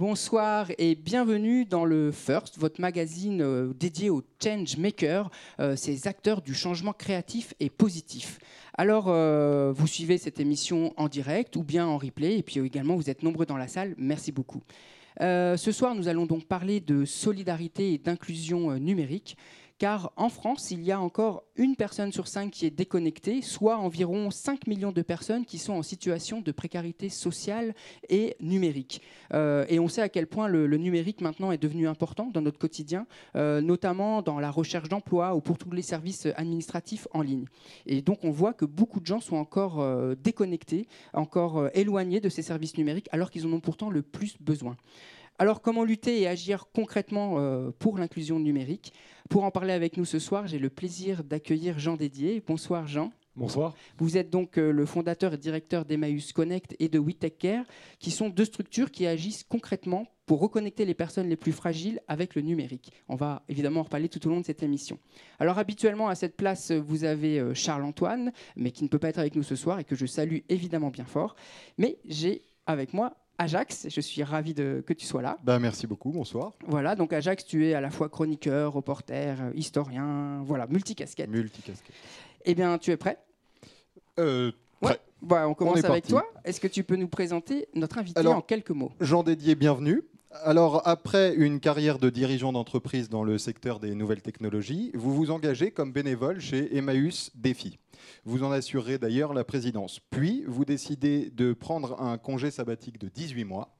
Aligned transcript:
Bonsoir 0.00 0.68
et 0.78 0.94
bienvenue 0.94 1.66
dans 1.66 1.84
le 1.84 2.10
First, 2.10 2.56
votre 2.58 2.80
magazine 2.80 3.42
euh, 3.42 3.74
dédié 3.74 4.08
aux 4.08 4.22
change 4.42 4.78
makers, 4.78 5.28
euh, 5.60 5.76
ces 5.76 6.08
acteurs 6.08 6.40
du 6.40 6.54
changement 6.54 6.94
créatif 6.94 7.52
et 7.60 7.68
positif. 7.68 8.38
Alors, 8.78 9.08
euh, 9.08 9.74
vous 9.76 9.86
suivez 9.86 10.16
cette 10.16 10.40
émission 10.40 10.94
en 10.96 11.08
direct 11.08 11.54
ou 11.56 11.62
bien 11.62 11.86
en 11.86 11.98
replay, 11.98 12.38
et 12.38 12.42
puis 12.42 12.60
également 12.60 12.96
vous 12.96 13.10
êtes 13.10 13.22
nombreux 13.22 13.44
dans 13.44 13.58
la 13.58 13.68
salle. 13.68 13.94
Merci 13.98 14.32
beaucoup. 14.32 14.62
ce 15.20 15.70
soir, 15.70 15.94
nous 15.94 16.08
allons 16.08 16.24
donc 16.24 16.46
parler 16.46 16.80
de 16.80 17.04
solidarité 17.04 17.92
et 17.92 17.98
d'inclusion 17.98 18.78
numérique 18.78 19.36
car 19.80 20.12
en 20.16 20.28
France, 20.28 20.70
il 20.70 20.82
y 20.82 20.92
a 20.92 21.00
encore 21.00 21.42
une 21.56 21.74
personne 21.74 22.12
sur 22.12 22.28
cinq 22.28 22.50
qui 22.50 22.66
est 22.66 22.70
déconnectée, 22.70 23.40
soit 23.40 23.78
environ 23.78 24.30
5 24.30 24.66
millions 24.66 24.92
de 24.92 25.00
personnes 25.00 25.46
qui 25.46 25.56
sont 25.56 25.72
en 25.72 25.82
situation 25.82 26.42
de 26.42 26.52
précarité 26.52 27.08
sociale 27.08 27.74
et 28.10 28.36
numérique. 28.40 29.00
Euh, 29.32 29.64
et 29.70 29.80
on 29.80 29.88
sait 29.88 30.02
à 30.02 30.10
quel 30.10 30.26
point 30.26 30.48
le, 30.48 30.66
numérique 30.76 31.22
maintenant 31.22 31.50
est 31.50 31.56
devenu 31.56 31.88
important 31.88 32.26
dans 32.26 32.42
notre 32.42 32.58
quotidien, 32.58 33.06
euh, 33.36 33.62
notamment 33.62 34.20
dans 34.20 34.38
la 34.38 34.50
recherche 34.50 34.90
d'emploi 34.90 35.34
ou 35.34 35.40
pour 35.40 35.56
tous 35.56 35.70
les 35.70 35.82
services 35.82 36.26
administratifs 36.36 37.08
en 37.14 37.22
ligne. 37.22 37.46
Et 37.86 38.02
donc 38.02 38.18
on 38.22 38.30
voit 38.30 38.52
que 38.52 38.66
beaucoup 38.66 39.00
de 39.00 39.06
gens 39.06 39.20
sont 39.20 39.36
encore 39.36 39.80
euh, 39.80 40.14
déconnectés, 40.14 40.88
encore 41.14 41.70
éloignés 41.72 42.20
de 42.20 42.28
ces 42.28 42.42
services 42.42 42.76
numériques, 42.76 43.08
alors 43.12 43.30
qu'ils 43.30 43.46
en 43.46 43.52
ont 43.54 43.60
pourtant 43.60 43.88
le 43.88 44.02
plus 44.02 44.36
besoin. 44.42 44.76
Alors 45.40 45.62
comment 45.62 45.84
lutter 45.84 46.20
et 46.20 46.28
agir 46.28 46.66
concrètement 46.70 47.38
pour 47.78 47.96
l'inclusion 47.96 48.38
numérique? 48.38 48.92
Pour 49.30 49.44
en 49.44 49.50
parler 49.50 49.72
avec 49.72 49.96
nous 49.96 50.04
ce 50.04 50.18
soir, 50.18 50.46
j'ai 50.46 50.58
le 50.58 50.68
plaisir 50.68 51.24
d'accueillir 51.24 51.78
Jean 51.78 51.96
Dédier. 51.96 52.42
Bonsoir 52.46 52.86
Jean. 52.86 53.10
Bonsoir. 53.36 53.74
Vous 53.96 54.18
êtes 54.18 54.28
donc 54.28 54.58
euh, 54.58 54.70
le 54.70 54.84
fondateur 54.84 55.32
et 55.32 55.38
directeur 55.38 55.86
d'Emmaüs 55.86 56.34
Connect 56.34 56.76
et 56.78 56.90
de 56.90 56.98
WeTech 56.98 57.38
Care, 57.38 57.64
qui 57.98 58.10
sont 58.10 58.28
deux 58.28 58.44
structures 58.44 58.90
qui 58.90 59.06
agissent 59.06 59.44
concrètement 59.44 60.08
pour 60.26 60.40
reconnecter 60.40 60.84
les 60.84 60.92
personnes 60.92 61.30
les 61.30 61.36
plus 61.36 61.52
fragiles 61.52 62.02
avec 62.06 62.34
le 62.34 62.42
numérique. 62.42 62.92
On 63.08 63.16
va 63.16 63.42
évidemment 63.48 63.80
en 63.80 63.84
reparler 63.84 64.10
tout 64.10 64.26
au 64.26 64.30
long 64.30 64.40
de 64.40 64.44
cette 64.44 64.62
émission. 64.62 64.98
Alors 65.38 65.56
habituellement 65.56 66.08
à 66.08 66.16
cette 66.16 66.36
place, 66.36 66.70
vous 66.70 67.04
avez 67.04 67.38
euh, 67.38 67.54
Charles-Antoine, 67.54 68.32
mais 68.56 68.72
qui 68.72 68.84
ne 68.84 68.88
peut 68.90 68.98
pas 68.98 69.08
être 69.08 69.18
avec 69.18 69.36
nous 69.36 69.42
ce 69.42 69.56
soir 69.56 69.78
et 69.78 69.84
que 69.84 69.94
je 69.96 70.04
salue 70.04 70.40
évidemment 70.50 70.90
bien 70.90 71.06
fort. 71.06 71.34
Mais 71.78 71.98
j'ai 72.04 72.42
avec 72.66 72.92
moi 72.92 73.16
Ajax. 73.40 73.86
Je 73.88 74.00
suis 74.02 74.22
ravi 74.22 74.52
de, 74.52 74.82
que 74.86 74.92
tu 74.92 75.06
sois 75.06 75.22
là. 75.22 75.38
Ben, 75.42 75.58
merci 75.58 75.86
beaucoup, 75.86 76.10
bonsoir. 76.10 76.52
Voilà, 76.66 76.94
donc 76.94 77.12
Ajax, 77.14 77.44
tu 77.46 77.66
es 77.66 77.74
à 77.74 77.80
la 77.80 77.90
fois 77.90 78.10
chroniqueur, 78.10 78.74
reporter, 78.74 79.40
euh, 79.40 79.50
historien, 79.54 80.42
voilà, 80.44 80.66
multicasquette. 80.66 81.30
Multicasquette. 81.30 81.94
Eh 82.44 82.54
bien, 82.54 82.76
tu 82.76 82.90
es 82.90 82.96
prêt? 82.96 83.18
Euh, 84.18 84.52
Ouais. 84.82 84.98
Bah, 85.20 85.46
on 85.46 85.54
commence 85.54 85.84
avec 85.84 86.06
toi. 86.06 86.24
Est-ce 86.44 86.60
que 86.60 86.68
tu 86.68 86.82
peux 86.84 86.96
nous 86.96 87.08
présenter 87.08 87.68
notre 87.74 87.98
invité 87.98 88.26
en 88.26 88.40
quelques 88.40 88.70
mots? 88.70 88.92
Jean 89.00 89.22
Dédier, 89.22 89.54
bienvenue. 89.54 90.02
Alors, 90.32 90.86
après 90.86 91.34
une 91.34 91.58
carrière 91.58 91.98
de 91.98 92.08
dirigeant 92.08 92.52
d'entreprise 92.52 93.08
dans 93.08 93.24
le 93.24 93.36
secteur 93.36 93.80
des 93.80 93.96
nouvelles 93.96 94.22
technologies, 94.22 94.92
vous 94.94 95.12
vous 95.12 95.32
engagez 95.32 95.72
comme 95.72 95.92
bénévole 95.92 96.40
chez 96.40 96.76
Emmaüs 96.76 97.32
Défi. 97.34 97.80
Vous 98.24 98.44
en 98.44 98.52
assurerez 98.52 98.98
d'ailleurs 98.98 99.34
la 99.34 99.42
présidence. 99.42 99.98
Puis, 100.10 100.44
vous 100.46 100.64
décidez 100.64 101.30
de 101.30 101.52
prendre 101.52 102.00
un 102.00 102.16
congé 102.16 102.52
sabbatique 102.52 102.98
de 102.98 103.08
18 103.08 103.42
mois 103.42 103.74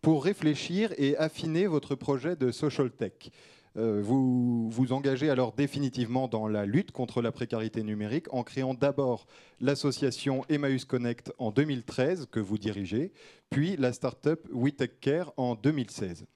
pour 0.00 0.22
réfléchir 0.22 0.94
et 0.96 1.16
affiner 1.16 1.66
votre 1.66 1.96
projet 1.96 2.36
de 2.36 2.52
social 2.52 2.92
tech. 2.92 3.32
Euh, 3.76 4.00
vous 4.02 4.68
vous 4.68 4.92
engagez 4.92 5.30
alors 5.30 5.52
définitivement 5.52 6.26
dans 6.26 6.48
la 6.48 6.66
lutte 6.66 6.90
contre 6.90 7.22
la 7.22 7.30
précarité 7.30 7.82
numérique 7.82 8.32
en 8.32 8.42
créant 8.42 8.74
d'abord 8.74 9.26
l'association 9.60 10.44
Emmaüs 10.48 10.84
Connect 10.84 11.32
en 11.38 11.50
2013 11.52 12.26
que 12.30 12.40
vous 12.40 12.58
dirigez, 12.58 13.12
puis 13.48 13.76
la 13.76 13.92
start-up 13.92 14.46
WeTechCare 14.52 15.32
en 15.36 15.54
2016. 15.54 16.26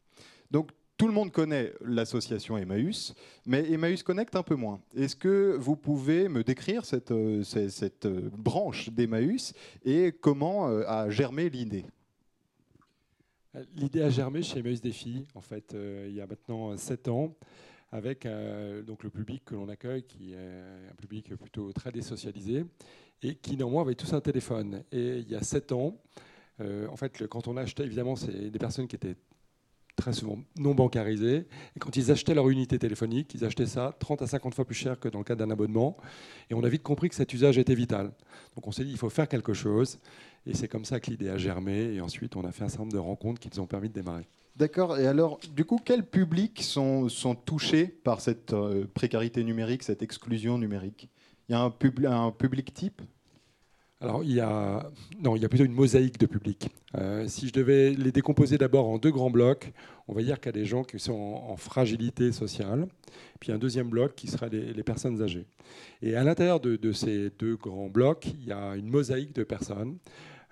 Donc 0.50 0.70
tout 0.97 1.08
le 1.08 1.12
monde 1.12 1.32
connaît 1.32 1.72
l'association 1.84 2.56
Emmaüs, 2.56 3.14
mais 3.47 3.69
Emmaüs 3.72 4.04
Connect 4.04 4.37
un 4.37 4.44
peu 4.44 4.54
moins. 4.54 4.81
Est-ce 4.97 5.16
que 5.16 5.56
vous 5.58 5.75
pouvez 5.75 6.28
me 6.28 6.44
décrire 6.44 6.84
cette, 6.84 7.10
euh, 7.10 7.42
euh, 8.04 8.31
branche 8.38 8.91
d'Emmaüs 8.91 9.54
et 9.84 10.12
comment 10.12 10.66
a 10.66 11.10
germé 11.10 11.50
l'idée? 11.50 11.84
L'idée 13.76 14.03
a 14.03 14.10
germé 14.10 14.42
chez 14.42 14.59
Emmaüs 14.59 14.81
Défi, 14.81 15.26
en 15.34 15.41
fait, 15.41 15.76
il 16.09 16.12
y 16.12 16.20
a 16.20 16.26
maintenant 16.26 16.76
7 16.76 17.09
ans, 17.09 17.37
avec 17.92 18.26
donc 18.84 19.04
le 19.04 19.10
public 19.10 19.44
que 19.44 19.54
l'on 19.54 19.69
accueille, 19.69 20.03
qui 20.03 20.32
est 20.32 20.91
un 20.91 20.94
public 20.97 21.34
plutôt 21.37 21.72
très 21.72 21.93
désocialisé, 21.93 22.64
et 23.22 23.37
qui 23.37 23.56
néanmoins 23.56 23.82
avait 23.82 23.94
tous 23.94 24.12
un 24.12 24.20
téléphone. 24.20 24.82
Et 24.91 25.19
il 25.19 25.31
y 25.31 25.37
a 25.37 25.43
7 25.43 25.70
ans, 25.70 25.97
en 26.60 26.97
fait, 26.97 27.28
quand 27.28 27.47
on 27.47 27.56
achetait, 27.56 27.84
évidemment, 27.84 28.16
c'est 28.16 28.50
des 28.50 28.59
personnes 28.59 28.88
qui 28.88 28.97
étaient 28.97 29.16
très 29.97 30.12
souvent 30.12 30.38
non 30.56 30.75
bancarisés. 30.75 31.47
Et 31.77 31.78
quand 31.78 31.97
ils 31.97 32.10
achetaient 32.10 32.34
leur 32.34 32.49
unité 32.49 32.78
téléphonique, 32.78 33.34
ils 33.34 33.44
achetaient 33.44 33.66
ça 33.66 33.94
30 33.99 34.22
à 34.22 34.27
50 34.27 34.55
fois 34.55 34.65
plus 34.65 34.75
cher 34.75 34.99
que 34.99 35.09
dans 35.09 35.19
le 35.19 35.25
cas 35.25 35.37
d'un 35.37 35.50
abonnement. 35.50 35.97
Et 36.50 36.55
on 36.55 36.65
a 36.65 36.69
vite 36.69 36.82
compris 36.82 37.09
que 37.09 37.15
cet 37.15 37.32
usage 37.32 37.59
était 37.59 37.75
vital. 37.75 38.12
Donc 38.55 38.66
on 38.66 38.72
s'est 38.72 38.84
dit, 38.84 38.91
il 38.91 38.99
faut 38.99 39.10
faire 39.10 39.28
quelque 39.28 39.55
chose. 39.55 39.99
Et 40.47 40.55
c'est 40.55 40.69
comme 40.69 40.84
ça 40.84 41.00
que 41.00 41.10
l'idée 41.10 41.28
a 41.28 41.38
germé. 41.38 41.94
Et 41.94 42.00
ensuite, 42.00 42.37
on 42.37 42.44
a 42.44 42.53
fait 42.53 42.65
un 42.65 42.69
certain 42.69 42.84
nombre 42.84 42.93
de 42.93 42.99
rencontres 42.99 43.41
qui 43.41 43.49
nous 43.53 43.60
ont 43.60 43.66
permis 43.66 43.88
de 43.88 43.94
démarrer. 43.94 44.27
D'accord. 44.56 44.99
Et 44.99 45.06
alors, 45.06 45.41
du 45.55 45.65
coup, 45.65 45.81
quels 45.84 46.06
publics 46.06 46.62
sont, 46.62 47.09
touchés 47.44 47.87
par 47.87 48.21
cette 48.21 48.53
euh, 48.53 48.87
précarité 48.93 49.43
numérique, 49.43 49.82
cette 49.82 50.03
exclusion 50.03 50.59
numérique? 50.59 51.09
Il 51.49 51.53
y 51.53 51.55
a 51.55 51.61
un 51.61 51.71
public 52.31 52.72
type? 52.72 53.03
Alors, 54.04 54.22
il 54.22 54.32
y, 54.32 54.41
a, 54.41 54.91
non, 55.22 55.34
il 55.34 55.41
y 55.41 55.47
a 55.47 55.48
plutôt 55.48 55.65
une 55.65 55.72
mosaïque 55.72 56.19
de 56.19 56.26
public. 56.26 56.69
Euh, 56.98 57.26
si 57.26 57.48
je 57.48 57.54
devais 57.54 57.94
les 57.94 58.12
décomposer 58.12 58.59
d'abord 58.59 58.87
en 58.87 58.98
deux 58.98 59.10
grands 59.10 59.31
blocs, 59.31 59.72
on 60.09 60.12
va 60.12 60.22
dire 60.22 60.41
qu'il 60.41 60.48
y 60.48 60.48
a 60.50 60.60
des 60.60 60.66
gens 60.66 60.84
qui 60.84 60.98
sont 60.98 61.15
en, 61.15 61.56
fragilité 61.56 62.31
sociale, 62.31 62.87
puis 63.41 63.50
un 63.50 63.56
deuxième 63.56 63.88
bloc 63.88 64.14
qui 64.14 64.26
sera 64.26 64.48
les, 64.48 64.82
personnes 64.82 65.22
âgées. 65.22 65.47
Et 66.03 66.16
à 66.16 66.22
l'intérieur 66.22 66.60
de, 66.60 66.93
ces 66.93 67.31
deux 67.38 67.56
grands 67.56 67.88
blocs, 67.88 68.26
il 68.26 68.44
y 68.44 68.53
a 68.53 68.76
une 68.76 68.91
mosaïque 68.91 69.34
de 69.34 69.43
personnes. 69.43 69.97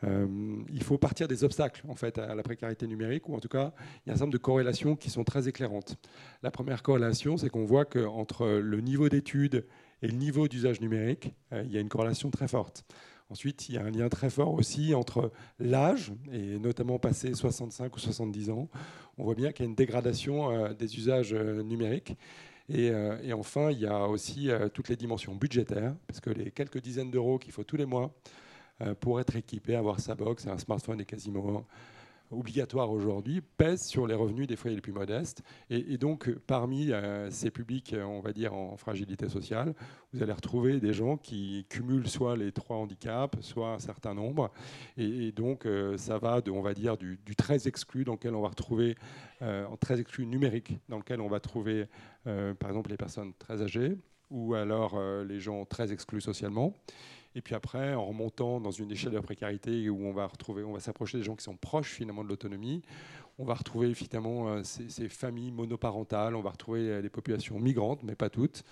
Euh, 0.04 0.26
il 0.72 0.82
faut 0.82 0.96
partir 0.96 1.28
des 1.28 1.44
obstacles 1.44 1.84
en 1.90 1.94
fait 1.94 2.16
à 2.16 2.34
la 2.34 2.42
précarité 2.42 2.86
numérique, 2.86 3.28
ou 3.28 3.34
en 3.34 3.40
tout 3.40 3.48
cas, 3.48 3.74
il 4.06 4.08
y 4.08 4.10
a 4.10 4.14
un 4.14 4.16
certain 4.16 4.24
nombre 4.24 4.32
de 4.32 4.38
corrélations 4.38 4.96
qui 4.96 5.10
sont 5.10 5.24
très 5.24 5.46
éclairantes. 5.46 5.98
La 6.42 6.50
première 6.50 6.82
corrélation, 6.82 7.36
c'est 7.36 7.50
qu'on 7.50 7.66
voit 7.66 7.84
qu'entre 7.84 8.46
le 8.46 8.80
niveau 8.80 9.10
d'études 9.10 9.66
et 10.00 10.06
le 10.06 10.14
niveau 10.14 10.48
d'usage 10.48 10.80
numérique, 10.80 11.34
euh, 11.52 11.62
il 11.66 11.70
y 11.70 11.76
a 11.76 11.80
une 11.80 11.90
corrélation 11.90 12.30
très 12.30 12.48
forte. 12.48 12.86
Ensuite, 13.32 13.70
il 13.70 13.76
y 13.76 13.78
a 13.78 13.82
un 13.82 13.90
lien 13.90 14.10
très 14.10 14.28
fort 14.28 14.52
aussi 14.52 14.94
entre 14.94 15.32
l'âge, 15.58 16.12
et 16.30 16.58
notamment 16.58 16.98
passé 16.98 17.32
65 17.32 17.96
ou 17.96 17.98
70 17.98 18.50
ans. 18.50 18.68
On 19.16 19.24
voit 19.24 19.34
bien 19.34 19.52
qu'il 19.52 19.64
y 19.64 19.66
a 19.66 19.70
une 19.70 19.74
dégradation 19.74 20.50
euh, 20.50 20.74
des 20.74 20.98
usages 20.98 21.32
euh, 21.32 21.62
numériques. 21.62 22.18
Euh, 22.70 23.18
et, 23.22 23.32
enfin, 23.32 23.70
il 23.70 23.80
y 23.80 23.86
a 23.86 24.06
aussi 24.06 24.50
toutes 24.74 24.90
les 24.90 24.96
dimensions 24.96 25.34
budgétaires, 25.34 25.94
parce 26.06 26.20
que 26.20 26.28
les 26.28 26.50
quelques 26.50 26.82
dizaines 26.82 27.10
d'euros 27.10 27.38
qu'il 27.38 27.52
faut 27.52 27.64
tous 27.64 27.78
les 27.78 27.86
mois 27.86 28.14
pour 29.00 29.18
être 29.18 29.34
équipé, 29.36 29.76
avoir 29.76 30.00
sa 30.00 30.14
box 30.14 30.46
un 30.46 30.58
smartphone 30.58 31.00
est 31.00 31.06
quasiment 31.06 31.64
obligatoire 32.32 32.90
aujourd'hui 32.90 33.40
pèse 33.40 33.82
sur 33.82 34.06
les 34.06 34.14
revenus 34.14 34.46
des 34.46 34.56
foyers 34.56 34.76
les 34.76 34.82
plus 34.82 34.92
modestes. 34.92 35.42
Et, 35.70 35.98
donc, 35.98 36.30
parmi 36.46 36.92
euh, 36.92 37.30
ces 37.30 37.50
publics, 37.50 37.94
on 37.98 38.20
va 38.20 38.32
dire, 38.32 38.54
en 38.54 38.76
fragilité 38.76 39.28
sociale, 39.28 39.74
vous 40.12 40.22
allez 40.22 40.32
retrouver 40.32 40.80
des 40.80 40.92
gens 40.92 41.16
qui 41.16 41.66
cumulent 41.68 42.08
soit 42.08 42.36
les 42.36 42.52
trois 42.52 42.76
handicaps, 42.76 43.40
soit 43.40 43.74
un 43.74 43.78
certain 43.78 44.14
nombre. 44.14 44.50
Et, 44.96 45.32
donc, 45.32 45.66
euh, 45.66 45.96
ça 45.96 46.18
va, 46.18 46.40
de, 46.40 46.50
on 46.50 46.62
va 46.62 46.74
dire, 46.74 46.96
du, 46.96 47.18
très 47.36 47.68
exclu, 47.68 48.04
dans 48.04 48.12
lequel 48.12 48.34
on 48.34 48.42
va 48.42 48.48
retrouver, 48.48 48.96
euh, 49.42 49.66
très 49.80 50.00
exclu 50.00 50.26
numérique, 50.26 50.78
dans 50.88 50.98
lequel 50.98 51.20
on 51.20 51.28
va 51.28 51.40
trouver, 51.40 51.86
par 52.24 52.68
exemple, 52.68 52.90
les 52.90 52.96
personnes 52.96 53.32
très 53.38 53.62
âgées, 53.62 53.96
ou 54.30 54.54
alors 54.54 54.98
les 55.24 55.40
gens 55.40 55.64
très 55.64 55.92
exclus 55.92 56.20
socialement. 56.20 56.74
Et 57.34 57.40
puis 57.42 57.54
après, 57.54 57.94
en 57.94 58.06
remontant 58.06 58.60
dans 58.60 58.70
une 58.70 58.90
échelle 58.90 59.12
de 59.12 59.20
précarité 59.20 59.88
où 59.88 60.04
on 60.04 60.12
va 60.12 60.26
retrouver, 60.26 60.62
on 60.64 60.72
va 60.72 60.80
s'approcher 60.80 61.18
des 61.18 61.24
gens 61.24 61.34
qui 61.34 61.44
sont 61.44 61.56
proches 61.56 61.90
finalement 61.90 62.24
de 62.24 62.28
l'autonomie, 62.28 62.82
on 63.38 63.44
va 63.44 63.54
retrouver 63.54 63.94
finalement 63.94 64.48
euh, 64.48 64.62
ces, 64.62 65.08
familles 65.08 65.52
monoparentales, 65.52 66.36
on 66.36 66.42
va 66.42 66.50
retrouver 66.50 67.00
les 67.00 67.08
populations 67.08 67.58
migrantes, 67.58 68.02
mais 68.02 68.14
pas 68.14 68.28
toutes. 68.28 68.64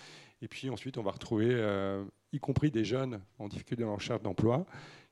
Et 0.42 0.48
puis 0.48 0.70
ensuite, 0.70 0.98
on 0.98 1.02
va 1.02 1.10
retrouver, 1.10 1.48
euh, 1.50 2.04
y 2.32 2.38
compris 2.38 2.70
des 2.70 2.84
jeunes 2.84 3.20
en 3.38 3.48
difficulté 3.48 3.82
dans 3.82 3.90
leur 3.90 3.98
recherche 3.98 4.22
d'emploi, 4.22 4.66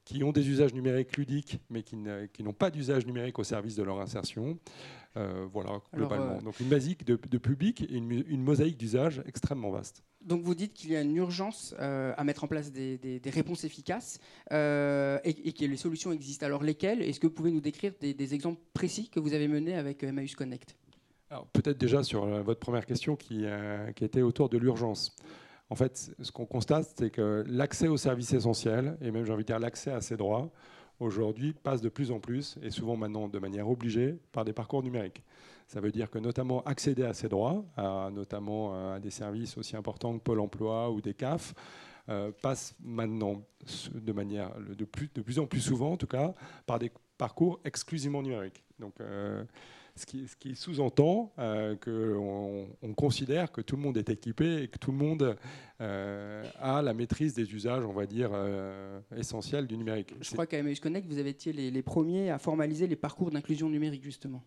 qui 0.09 0.25
ont 0.25 0.33
des 0.33 0.49
usages 0.49 0.73
numériques 0.73 1.19
ludiques, 1.19 1.59
mais 1.69 1.83
qui 1.83 1.97
n'ont 2.43 2.55
pas 2.55 2.71
d'usage 2.71 3.05
numérique 3.05 3.39
au 3.39 3.45
service 3.45 3.77
de 3.77 3.83
leur 3.83 4.01
insertion. 4.01 4.59
Euh, 5.19 5.47
voilà, 5.53 5.83
globalement. 5.95 6.41
Donc 6.41 6.59
une 6.61 6.69
basique 6.69 7.05
de, 7.05 7.17
public 7.17 7.83
et 7.83 7.95
une, 7.95 8.25
une 8.27 8.43
mosaïque 8.43 8.79
d'usages 8.79 9.23
extrêmement 9.27 9.71
vaste. 9.71 10.03
Donc 10.23 10.41
vous 10.41 10.55
dites 10.55 10.73
qu'il 10.73 10.93
y 10.93 10.97
a 10.97 11.03
une 11.03 11.15
urgence 11.15 11.75
euh, 11.79 12.15
à 12.17 12.25
mettre 12.25 12.43
en 12.45 12.47
place 12.47 12.73
des, 12.73 13.21
réponses 13.27 13.65
efficaces 13.65 14.19
euh, 14.51 15.19
et, 15.25 15.53
que 15.53 15.67
les 15.67 15.77
solutions 15.77 16.11
existent. 16.11 16.47
Alors 16.47 16.63
lesquelles? 16.63 17.03
Est-ce 17.03 17.21
que 17.21 17.27
vous 17.27 17.35
pouvez 17.35 17.51
nous 17.51 17.61
décrire 17.61 17.93
des, 18.01 18.35
exemples 18.35 18.63
précis 18.73 19.11
que 19.11 19.21
vous 19.21 19.35
avez 19.35 19.47
menés 19.47 19.75
avec 19.75 20.03
euh, 20.05 20.09
Emmaüs 20.09 20.35
Connect? 20.35 20.75
Alors 21.29 21.47
peut-être 21.49 21.77
déjà 21.77 22.03
sur 22.03 22.25
votre 22.43 22.61
première 22.61 22.87
question 22.87 23.15
qui, 23.15 23.45
qui 23.95 24.05
était 24.05 24.23
autour 24.23 24.49
de 24.49 24.57
l'urgence. 24.57 25.15
En 25.71 25.75
fait, 25.75 26.13
ce 26.21 26.33
qu'on 26.33 26.47
constate, 26.47 26.87
c'est 26.97 27.11
que 27.11 27.45
l'accès 27.47 27.89
aux 27.89 27.97
services 27.97 28.33
essentiels, 28.33 28.97
et 29.03 29.11
même 29.11 29.25
j'ai 29.25 29.33
envie 29.33 29.45
de 29.45 29.49
dire 29.49 29.59
l'accès 29.59 29.91
à 29.91 30.01
ces 30.01 30.17
droits, 30.17 30.51
aujourd'hui 31.01 31.53
passent 31.53 31.83
de 31.83 31.89
plus 31.89 32.11
en 32.11 32.21
plus, 32.21 32.57
et 32.63 32.71
souvent 32.71 32.97
maintenant 32.97 33.29
de 33.29 33.39
manière 33.39 33.69
obligée, 33.69 34.19
par 34.33 34.45
des 34.45 34.53
parcours 34.53 34.83
numériques. 34.83 35.23
Ça 35.67 35.81
veut 35.81 35.91
dire 35.91 36.11
que 36.11 36.19
notamment 36.19 36.63
accéder 36.63 37.05
à 37.05 37.13
ces 37.13 37.29
droits, 37.29 37.65
à, 37.77 38.09
notamment 38.11 38.95
à 38.95 38.99
des 38.99 39.11
services 39.11 39.59
aussi 39.59 39.77
importants 39.77 40.17
que 40.17 40.23
Pôle 40.23 40.41
Emploi 40.41 40.91
ou 40.91 41.03
des 41.03 41.13
CAF, 41.13 41.55
euh, 42.09 42.33
passe 42.41 42.75
maintenant 42.81 43.43
de 43.95 44.13
manière 44.13 44.51
de 44.59 44.85
plus 44.87 45.39
en 45.39 45.47
plus 45.47 45.61
souvent, 45.61 45.93
en 45.93 45.97
tout 45.99 46.07
cas, 46.07 46.35
par 46.67 46.79
des 46.79 46.91
parcours 47.19 47.61
exclusivement 47.67 48.23
numériques. 48.23 48.65
Donc, 48.79 48.95
euh, 49.01 49.45
ce 49.99 50.07
qui, 50.07 50.27
ce 50.27 50.37
qui 50.37 50.57
sous-entend 50.57 51.33
euh, 51.39 51.77
qu'on 51.77 52.67
on 52.81 52.95
considère 52.95 53.53
que 53.53 53.61
tout 53.61 53.77
le 53.77 53.83
monde 53.83 53.97
est 53.99 54.09
équipé 54.09 54.63
et 54.63 54.69
que 54.69 54.79
tout 54.79 54.93
le 54.93 54.97
monde 54.99 55.37
a 55.81 56.83
la 56.83 56.95
maîtrise 56.95 57.35
des 57.35 57.55
usages, 57.55 57.85
on 57.85 57.93
va 57.93 58.07
dire, 58.07 58.31
essentiels 59.17 59.67
du 59.67 59.77
numérique. 59.77 60.15
Je 60.21 60.31
crois 60.33 60.47
qu'à 60.47 60.61
MS 60.63 60.77
Connect, 60.83 61.07
vous 61.07 61.19
avez 61.19 61.31
été 61.31 61.53
les, 61.53 61.71
les 61.71 61.83
premiers 61.83 62.31
à 62.31 62.39
formaliser 62.39 62.87
les 62.87 62.97
parcours 62.97 63.31
d'inclusion 63.31 63.69
numérique, 63.69 64.03
justement. 64.03 64.43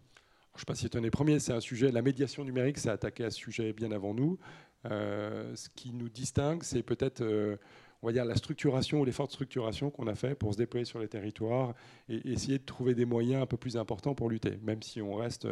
Je 0.53 0.57
ne 0.57 0.59
sais 0.59 0.65
pas 0.65 0.75
si 0.75 1.01
des 1.01 1.11
premiers, 1.11 1.39
c'est 1.39 1.53
un 1.53 1.61
sujet, 1.61 1.91
la 1.91 2.01
médiation 2.01 2.43
numérique 2.43 2.77
s'est 2.77 2.89
attaqué 2.89 3.23
à 3.23 3.31
ce 3.31 3.37
sujet 3.37 3.71
bien 3.71 3.91
avant 3.91 4.13
nous. 4.13 4.37
Euh, 4.85 5.55
ce 5.55 5.69
qui 5.69 5.93
nous 5.93 6.09
distingue, 6.09 6.63
c'est 6.63 6.83
peut-être 6.83 7.21
euh, 7.21 7.55
on 8.01 8.07
va 8.07 8.13
dire 8.13 8.25
la 8.25 8.35
structuration 8.35 9.01
ou 9.01 9.05
l'effort 9.05 9.27
de 9.27 9.31
structuration 9.31 9.89
qu'on 9.89 10.07
a 10.07 10.15
fait 10.15 10.35
pour 10.35 10.53
se 10.53 10.57
déployer 10.57 10.85
sur 10.85 10.99
les 10.99 11.07
territoires 11.07 11.73
et 12.09 12.31
essayer 12.31 12.57
de 12.57 12.65
trouver 12.65 12.95
des 12.95 13.05
moyens 13.05 13.43
un 13.43 13.45
peu 13.45 13.57
plus 13.57 13.77
importants 13.77 14.15
pour 14.15 14.29
lutter, 14.29 14.57
même 14.63 14.81
si 14.81 15.01
on 15.01 15.15
reste 15.15 15.45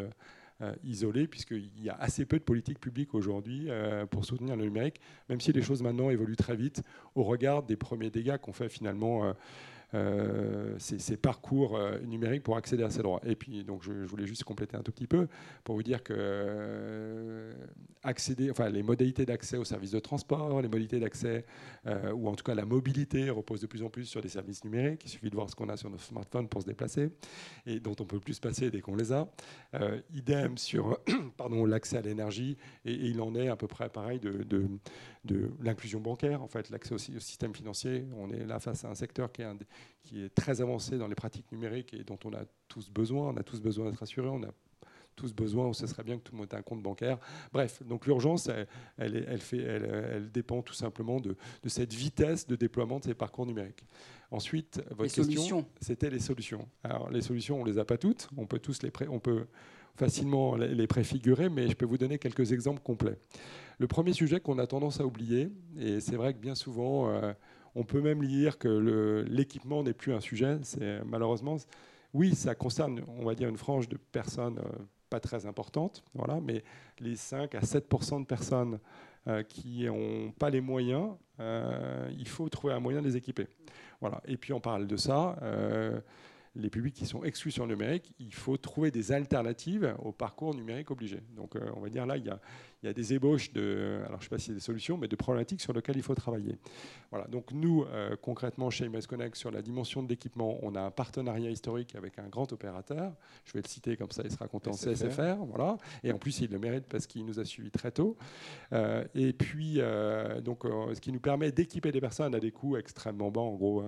euh, 0.62 0.75
isolé, 0.84 1.28
puisqu'il 1.28 1.84
y 1.84 1.90
a 1.90 1.96
assez 1.96 2.25
peu 2.25 2.38
de 2.38 2.44
politiques 2.44 2.80
publiques 2.80 3.13
aujourd'hui 3.13 3.69
pour 4.10 4.25
soutenir 4.25 4.56
le 4.56 4.66
numérique, 4.66 5.00
même 5.30 5.40
si 5.40 5.54
les 5.54 5.62
choses 5.62 5.81
maintenant 5.81 6.10
évoluent 6.10 6.36
très 6.36 6.56
vite 6.56 6.84
au 7.16 7.24
regard 7.24 7.63
des 7.63 7.78
premiers 7.78 8.10
dégâts 8.10 8.38
qu'on 8.38 8.54
fait 8.54 8.69
finalement 8.69 9.34
euh, 9.96 10.76
ces, 10.78 11.18
parcours 11.18 11.76
euh, 11.76 12.00
numériques 12.02 12.44
pour 12.44 12.58
accéder 12.58 12.84
à 12.84 12.92
ces 12.92 13.02
droits. 13.02 13.22
Et 13.26 13.36
puis, 13.36 13.64
donc, 13.64 13.82
je, 13.84 13.92
voulais 13.92 14.28
juste 14.28 14.44
compléter 14.44 14.78
un 14.78 14.84
tout 14.84 14.92
petit 14.92 15.08
peu 15.08 15.28
pour 15.64 15.76
vous 15.76 15.82
dire 15.82 16.04
que 16.04 16.14
euh, 16.16 17.54
accéder, 18.04 18.52
enfin, 18.52 18.70
les 18.70 18.84
modalités 18.84 19.26
d'accès 19.26 19.58
aux 19.58 19.66
services 19.66 19.92
de 19.92 20.00
transport, 20.00 20.62
les 20.62 20.68
modalités 20.68 21.00
d'accès, 21.00 21.46
ou 22.14 22.28
en 22.28 22.36
tout 22.36 22.44
cas 22.44 22.56
la 22.56 22.66
mobilité, 22.66 23.30
repose 23.30 23.62
de 23.62 23.68
plus 23.68 23.84
en 23.84 23.90
plus 23.90 24.06
sur 24.06 24.22
des 24.22 24.30
services 24.30 24.64
numériques. 24.64 25.02
Il 25.06 25.10
suffit 25.10 25.30
de 25.30 25.36
voir 25.36 25.50
ce 25.50 25.56
qu'on 25.56 25.70
a 25.70 25.78
sur 25.78 25.90
nos 25.90 25.98
smartphones 25.98 26.48
pour 26.48 26.62
se 26.62 26.68
déplacer 26.68 27.10
et 27.66 27.80
dont 27.80 27.96
on 28.00 28.06
peut 28.06 28.20
plus 28.20 28.40
passer 28.40 28.70
dès 28.70 28.82
qu'on 28.82 28.96
les 28.96 29.12
a. 29.12 29.28
idem 30.14 30.58
sur 30.58 31.00
l'accès 31.68 31.98
à 31.98 32.02
l'énergie, 32.02 32.58
et, 32.86 32.94
il 32.94 33.22
en 33.22 33.34
est 33.36 33.48
à 33.48 33.56
peu 33.56 33.68
près 33.68 33.90
pareil 33.90 34.20
de, 34.20 34.44
de, 34.44 35.52
l'inclusion 35.62 36.00
bancaire, 36.00 36.42
en 36.42 36.48
fait, 36.48 36.70
l'accès 36.70 36.94
au 36.94 36.98
système 36.98 37.54
financier. 37.54 38.06
On 38.18 38.30
est 38.30 38.46
là 38.46 38.60
face 38.60 38.86
à 38.86 38.90
un 38.90 38.96
secteur 38.96 39.32
qui 39.32 39.42
est 39.42 39.46
un, 39.46 39.58
qui 40.04 40.24
est 40.24 40.30
très 40.30 40.62
avancé 40.62 40.98
dans 40.98 41.08
les 41.08 41.16
pratiques 41.16 41.52
numériques 41.52 41.94
et 41.94 42.04
dont 42.04 42.20
on 42.26 42.34
a 42.34 42.44
tous 42.68 42.90
besoin. 42.90 43.30
On 43.30 43.38
a 43.38 43.44
tous 43.44 43.62
besoin 43.62 43.90
d'être 43.90 44.02
assurés. 44.02 44.30
On 44.30 44.44
a 44.44 44.52
tous 45.16 45.34
besoin, 45.34 45.68
ou 45.68 45.74
ce 45.74 45.86
serait 45.86 46.04
bien 46.04 46.18
que 46.18 46.24
tout 46.24 46.31
le 46.31 46.38
monde 46.40 46.48
ait 46.54 46.56
un 46.56 46.62
compte 46.62 46.81
bancaire. 46.81 47.20
Bref, 47.52 47.84
donc 47.84 48.08
l'urgence, 48.08 48.50
elle, 48.98 49.26
elle, 49.28 49.42
fait, 49.42 49.58
elle, 49.58 50.31
dépend 50.31 50.62
tout 50.62 50.74
simplement 50.74 51.20
de, 51.20 51.36
de, 51.62 51.70
cette 51.70 51.94
vitesse 51.94 52.48
de 52.48 52.56
déploiement 52.56 53.00
de 53.00 53.04
ces 53.04 53.14
parcours 53.14 53.46
numériques. 53.46 53.84
Ensuite, 54.31 54.81
votre 54.92 55.14
question, 55.14 55.66
c'était 55.81 56.10
les 56.10 56.20
solutions. 56.20 56.70
Alors, 56.84 57.10
les 57.10 57.22
solutions, 57.22 57.60
on 57.60 57.66
ne 57.66 57.70
les 57.70 57.80
a 57.80 57.86
pas 57.86 57.98
toutes. 57.98 58.30
On 58.38 58.46
peut 58.46 58.60
tous 58.60 58.81
les 58.81 58.92
pré 58.92 59.08
on 59.10 59.20
peut 59.20 59.48
facilement 59.98 60.56
les 60.56 60.88
préfigurer, 60.88 61.50
mais 61.50 61.68
je 61.68 61.74
peux 61.74 61.86
vous 61.86 61.98
donner 61.98 62.18
quelques 62.18 62.54
exemples 62.54 62.81
complets. 62.81 63.20
Le 63.80 63.88
premier 63.88 64.14
sujet 64.14 64.40
qu'on 64.40 64.58
a 64.58 64.66
tendance 64.66 65.02
à 65.02 65.06
oublier, 65.06 65.50
et 65.78 66.00
c'est 66.00 66.16
vrai 66.16 66.34
que 66.34 66.40
bien 66.40 66.56
souvent, 66.56 67.10
euh, 67.10 67.34
on 67.75 67.83
peut 67.83 68.01
même 68.01 68.24
lire 68.24 68.57
que 68.57 69.25
l'équipement 69.27 69.83
n'est 69.83 69.94
plus 69.94 70.13
un 70.13 70.19
sujet. 70.19 70.57
C'est 70.63 71.04
malheureusement, 71.06 71.57
oui, 72.13 72.36
ça 72.36 72.56
concerne, 72.56 73.01
on 73.19 73.25
va 73.25 73.36
dire, 73.36 73.50
une 73.50 73.57
frange 73.57 73.88
de 73.88 73.98
personnes 73.98 74.60
euh, 74.60 74.83
pas 75.10 75.19
très 75.19 75.45
importante, 75.45 76.04
voilà, 76.13 76.39
mais 76.42 76.63
les 77.00 77.16
5 77.16 77.56
à 77.56 77.62
7% 77.62 78.21
de 78.21 78.25
personnes 78.25 78.80
euh, 79.27 79.44
qui 79.44 79.86
n'ont 79.86 80.31
pas 80.31 80.50
les 80.50 80.62
moyens, 80.62 81.12
euh, 81.39 82.10
il 82.18 82.27
faut 82.27 82.48
trouver 82.50 82.74
un 82.74 82.80
moyen 82.80 83.01
de 83.01 83.07
les 83.07 83.18
équiper. 83.18 83.48
Voilà. 84.01 84.21
Et 84.25 84.38
puis 84.38 84.54
on 84.54 84.60
parle 84.60 84.88
de 84.88 84.98
ça 84.98 85.36
les 86.60 86.70
publics 86.70 86.94
qui 86.94 87.06
sont 87.06 87.24
exclus 87.24 87.52
sur 87.52 87.66
le 87.66 87.76
numérique, 87.76 88.14
il 88.20 88.34
faut 88.34 88.58
trouver 88.58 88.92
des 88.92 89.12
alternatives 89.12 89.96
au 90.04 90.12
parcours 90.12 90.54
numérique 90.54 90.92
obligé. 90.92 91.22
Donc 91.36 91.56
euh, 91.56 91.70
on 91.76 91.80
va 91.80 91.90
dire 91.90 92.06
là, 92.06 92.18
il 92.18 92.26
y, 92.26 92.88
a, 92.88 92.94
des 92.94 93.14
ébauches 93.14 93.52
de, 93.54 94.00
alors 94.06 94.12
je 94.12 94.16
ne 94.18 94.22
sais 94.24 94.30
pas 94.30 94.38
si 94.38 94.46
c'est 94.48 94.54
des 94.54 94.60
solutions, 94.60 94.98
mais 94.98 95.08
de 95.08 95.16
problématiques 95.16 95.62
sur 95.62 95.74
lesquelles 95.74 95.98
il 95.98 96.04
faut 96.04 96.16
travailler. 96.16 96.58
Voilà, 97.12 97.28
donc 97.28 97.52
nous, 97.52 97.84
euh, 97.84 98.16
concrètement, 98.22 98.70
chez 98.70 98.88
MS 98.88 99.02
Connect, 99.08 99.36
sur 99.36 99.52
la 99.52 99.62
dimension 99.62 100.04
de 100.04 100.10
l'équipement, 100.10 100.58
on 100.62 100.76
a 100.76 100.82
un 100.82 100.92
partenariat 100.92 101.50
historique 101.50 101.96
avec 101.96 102.20
un 102.20 102.28
grand 102.28 102.52
opérateur. 102.54 103.14
Je 103.46 103.54
vais 103.54 103.62
le 103.62 103.68
citer 103.68 103.98
comme 103.98 104.12
ça, 104.12 104.22
il 104.24 104.32
sera 104.32 104.48
content, 104.48 104.72
CSFR. 104.72 105.38
Voilà. 105.48 105.78
Et 106.04 106.12
en 106.12 106.18
plus, 106.18 106.40
il 106.42 106.52
le 106.52 106.60
mérite 106.60 106.86
parce 106.88 107.08
qu'il 107.08 107.26
nous 107.26 107.40
a 107.40 107.46
suivis 107.46 107.72
très 107.72 107.92
tôt. 107.92 108.18
Euh, 108.74 109.04
et 109.16 109.34
puis, 109.34 109.80
donc, 110.44 110.64
ce 110.64 111.00
qui 111.00 111.12
nous 111.12 111.20
permet 111.20 111.52
d'équiper 111.52 111.92
des 111.92 112.02
personnes 112.02 112.36
à 112.36 112.40
des 112.40 112.52
coûts 112.52 112.78
extrêmement 112.78 113.32
bas, 113.32 113.42
en 113.42 113.56
gros 113.56 113.84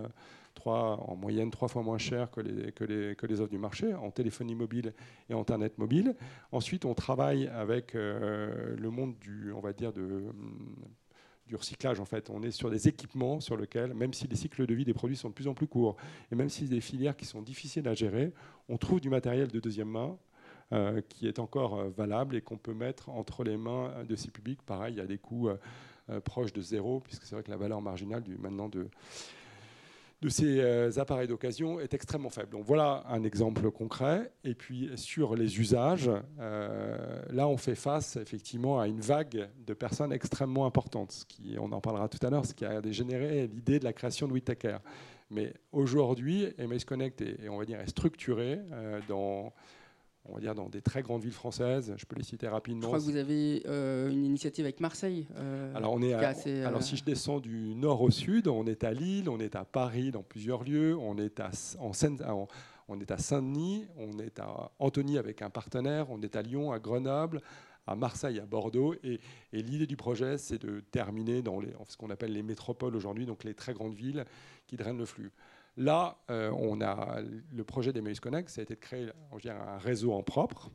en 0.65 1.15
moyenne 1.15 1.51
trois 1.51 1.67
fois 1.67 1.81
moins 1.81 1.97
cher 1.97 2.29
que 2.31 2.41
les, 2.41 2.71
que, 2.71 2.83
les, 3.25 3.41
offres 3.41 3.51
du 3.51 3.57
marché 3.57 3.93
en 3.93 4.11
téléphonie 4.11 4.55
mobile 4.55 4.93
et 5.29 5.33
Internet 5.33 5.77
mobile. 5.77 6.15
Ensuite, 6.51 6.85
on 6.85 6.93
travaille 6.93 7.47
avec 7.47 7.95
euh, 7.95 8.75
le 8.77 8.89
monde 8.89 9.17
du, 9.19 9.51
on 9.53 9.59
va 9.59 9.73
dire, 9.73 9.91
hum, 9.95 10.75
du 11.47 11.55
recyclage. 11.55 11.99
En 11.99 12.05
fait, 12.05 12.29
on 12.29 12.43
est 12.43 12.51
sur 12.51 12.69
des 12.69 12.87
équipements 12.87 13.39
sur 13.39 13.57
lesquels, 13.57 13.93
même 13.93 14.13
si 14.13 14.27
les 14.27 14.35
cycles 14.35 14.65
de 14.65 14.73
vie 14.73 14.85
des 14.85 14.93
produits 14.93 15.17
sont 15.17 15.29
de 15.29 15.33
plus 15.33 15.47
en 15.47 15.53
plus 15.53 15.67
courts, 15.67 15.97
et 16.31 16.35
même 16.35 16.49
si 16.49 16.65
des 16.65 16.81
filières 16.81 17.15
qui 17.15 17.25
sont 17.25 17.41
difficiles 17.41 17.87
à 17.87 17.93
gérer, 17.93 18.33
on 18.69 18.77
trouve 18.77 19.01
du 19.01 19.09
matériel 19.09 19.47
de 19.47 19.59
deuxième 19.59 19.89
main 19.89 20.17
euh, 20.73 21.01
qui 21.09 21.27
est 21.27 21.39
encore 21.39 21.79
euh, 21.79 21.89
valable 21.89 22.35
et 22.35 22.41
qu'on 22.41 22.57
peut 22.57 22.73
mettre 22.73 23.09
entre 23.09 23.43
les 23.43 23.57
mains 23.57 24.03
de 24.07 24.15
ces 24.15 24.31
publics. 24.31 24.61
Pareil, 24.61 24.93
il 24.93 24.97
y 24.97 25.01
a 25.01 25.07
des 25.07 25.17
coûts 25.17 25.49
proches 26.25 26.51
de 26.51 26.61
zéro, 26.61 26.99
puisque 26.99 27.23
c'est 27.23 27.35
vrai 27.35 27.43
que 27.43 27.51
la 27.51 27.55
valeur 27.55 27.81
marginale 27.81 28.23
maintenant 28.37 28.67
de, 28.67 28.89
de 30.21 30.29
ces 30.29 30.59
euh, 30.59 30.91
appareils 30.97 31.27
d'occasion 31.27 31.79
est 31.79 31.93
extrêmement 31.93 32.29
faible. 32.29 32.49
Donc 32.49 32.63
voilà 32.65 33.03
un 33.09 33.23
exemple 33.23 33.71
concret. 33.71 34.31
Et 34.43 34.53
puis 34.53 34.91
sur 34.95 35.35
les 35.35 35.59
usages, 35.59 36.11
euh, 36.39 37.21
là 37.31 37.47
on 37.47 37.57
fait 37.57 37.75
face 37.75 38.17
effectivement 38.17 38.79
à 38.79 38.87
une 38.87 39.01
vague 39.01 39.49
de 39.65 39.73
personnes 39.73 40.13
extrêmement 40.13 40.65
importantes. 40.65 41.11
Ce 41.11 41.25
qui, 41.25 41.55
on 41.59 41.71
en 41.71 41.81
parlera 41.81 42.07
tout 42.07 42.25
à 42.25 42.29
l'heure, 42.29 42.45
ce 42.45 42.53
qui 42.53 42.65
a 42.65 42.81
généré 42.91 43.47
l'idée 43.47 43.79
de 43.79 43.83
la 43.83 43.93
création 43.93 44.27
de 44.27 44.33
Whitaker. 44.33 44.77
Mais 45.31 45.53
aujourd'hui, 45.71 46.53
MS 46.59 46.83
Connect 46.85 47.21
est, 47.21 47.47
on 47.49 47.57
va 47.57 47.65
dire, 47.65 47.79
structuré 47.87 48.59
euh, 48.73 48.99
dans 49.07 49.53
on 50.25 50.35
va 50.35 50.39
dire 50.39 50.55
dans 50.55 50.69
des 50.69 50.81
très 50.81 51.01
grandes 51.01 51.23
villes 51.23 51.31
françaises. 51.31 51.93
Je 51.97 52.05
peux 52.05 52.15
les 52.15 52.23
citer 52.23 52.47
rapidement. 52.47 52.81
Je 52.81 52.87
crois 52.87 52.99
que 52.99 53.03
vous 53.03 53.15
avez 53.15 53.63
euh, 53.65 54.09
une 54.09 54.23
initiative 54.23 54.65
avec 54.65 54.79
Marseille. 54.79 55.27
Euh, 55.37 55.73
alors, 55.75 55.93
on 55.93 56.01
est 56.01 56.13
alors 56.13 56.79
euh, 56.79 56.81
si 56.81 56.97
je 56.97 57.03
descends 57.03 57.39
du 57.39 57.75
nord 57.75 58.01
au 58.01 58.11
sud, 58.11 58.47
on 58.47 58.65
est 58.65 58.83
à 58.83 58.93
Lille, 58.93 59.29
on 59.29 59.39
est 59.39 59.55
à 59.55 59.65
Paris 59.65 60.11
dans 60.11 60.23
plusieurs 60.23 60.63
lieux, 60.63 60.95
on 60.97 61.17
est 61.17 61.39
à, 61.39 61.51
en 61.79 62.47
on 62.87 62.99
est 62.99 63.11
à 63.11 63.17
Saint-Denis, 63.17 63.85
on 63.97 64.19
est 64.19 64.39
à 64.39 64.71
Antony 64.79 65.17
avec 65.17 65.41
un 65.41 65.49
partenaire, 65.49 66.11
on 66.11 66.21
est 66.21 66.35
à 66.35 66.41
Lyon, 66.41 66.71
à 66.73 66.79
Grenoble, 66.79 67.41
à 67.87 67.95
Marseille, 67.95 68.39
à 68.39 68.45
Bordeaux. 68.45 68.93
Et, 69.03 69.19
et 69.53 69.61
l'idée 69.61 69.87
du 69.87 69.95
projet, 69.95 70.37
c'est 70.37 70.61
de 70.61 70.81
terminer 70.91 71.41
dans 71.41 71.59
les, 71.59 71.73
ce 71.87 71.95
qu'on 71.95 72.09
appelle 72.09 72.33
les 72.33 72.43
métropoles 72.43 72.95
aujourd'hui, 72.95 73.25
donc 73.25 73.43
les 73.43 73.53
très 73.53 73.73
grandes 73.73 73.95
villes 73.95 74.25
qui 74.67 74.75
drainent 74.75 74.97
le 74.97 75.05
flux. 75.05 75.31
Là, 75.77 76.17
euh, 76.29 76.51
on 76.51 76.81
a 76.81 77.21
le 77.21 77.63
projet 77.63 77.93
d'Emmaüs 77.93 78.19
Connect, 78.19 78.49
ça 78.49 78.61
a 78.61 78.63
été 78.63 78.75
de 78.75 78.79
créer 78.79 79.09
un 79.31 79.77
réseau 79.77 80.13
en 80.13 80.21
propre, 80.21 80.69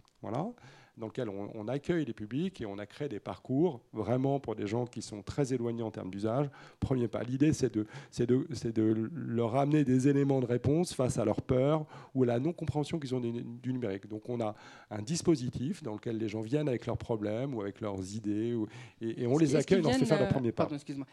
dans 0.96 1.06
lequel 1.06 1.28
on, 1.28 1.68
accueille 1.68 2.04
les 2.04 2.12
publics 2.12 2.60
et 2.60 2.66
on 2.66 2.78
a 2.78 2.86
créé 2.86 3.08
des 3.08 3.20
parcours 3.20 3.80
vraiment 3.92 4.40
pour 4.40 4.54
des 4.54 4.66
gens 4.66 4.86
qui 4.86 5.02
sont 5.02 5.22
très 5.22 5.52
éloignés 5.52 5.82
en 5.82 5.90
termes 5.90 6.10
d'usage. 6.10 6.48
Premier 6.80 7.08
pas, 7.08 7.22
l'idée 7.22 7.52
c'est 7.52 7.74
de, 7.74 7.86
de, 8.18 8.70
de, 8.70 9.10
leur 9.14 9.56
amener 9.56 9.84
des 9.84 10.08
éléments 10.08 10.40
de 10.40 10.46
réponse 10.46 10.94
face 10.94 11.18
à 11.18 11.24
leur 11.24 11.42
peur 11.42 11.84
ou 12.14 12.22
à 12.22 12.26
la 12.26 12.38
non-compréhension 12.38 12.98
qu'ils 12.98 13.14
ont 13.14 13.20
du, 13.20 13.72
numérique. 13.72 14.06
Donc 14.06 14.28
on 14.28 14.40
a 14.40 14.54
un 14.90 15.02
dispositif 15.02 15.82
dans 15.82 15.94
lequel 15.94 16.18
les 16.18 16.28
gens 16.28 16.40
viennent 16.40 16.68
avec 16.68 16.86
leurs 16.86 16.98
problèmes 16.98 17.54
ou 17.54 17.60
avec 17.60 17.80
leurs 17.80 18.14
idées 18.14 18.56
et, 19.00 19.26
on 19.26 19.38
les 19.38 19.56
accueille, 19.56 19.82
fait 19.82 20.04
faire 20.04 20.20
leur 20.20 20.28
premier 20.28 20.52
pas. 20.52 20.68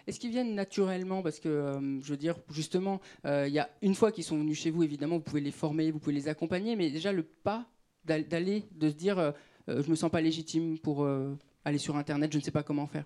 Est-ce 0.08 0.20
qu'ils 0.20 0.32
viennent 0.32 0.56
naturellement? 0.56 1.22
Parce 1.22 1.40
que, 1.40 1.50
euh, 1.50 2.02
je 2.02 2.10
veux 2.10 2.18
dire, 2.18 2.36
justement, 2.52 3.02
euh, 3.26 3.48
y 3.48 3.60
a 3.60 3.70
une 3.82 3.96
fois 3.96 4.12
qu'ils 4.12 4.24
sont 4.24 4.38
venus 4.38 4.60
chez 4.60 4.70
vous, 4.70 4.84
évidemment, 4.84 5.16
vous 5.16 5.24
pouvez 5.24 5.42
les 5.42 5.52
former, 5.52 5.92
vous 5.92 6.00
pouvez 6.00 6.16
les 6.16 6.28
accompagner, 6.28 6.76
mais 6.76 6.90
déjà 6.90 7.12
le 7.12 7.24
pas 7.24 7.66
d'aller, 8.06 8.64
de 8.72 8.90
se 8.90 8.96
dire... 8.96 9.20
Euh, 9.20 9.32
euh, 9.32 9.32
je 9.68 9.74
ne 9.74 9.90
me 9.90 9.96
sens 9.96 10.12
pas 10.12 10.22
légitime 10.22 10.78
pour 10.80 11.04
euh, 11.04 11.38
aller 11.66 11.78
sur 11.78 11.96
Internet, 11.96 12.32
je 12.32 12.38
ne 12.38 12.44
sais 12.44 12.52
pas 12.52 12.64
comment 12.64 12.88
faire 12.88 13.06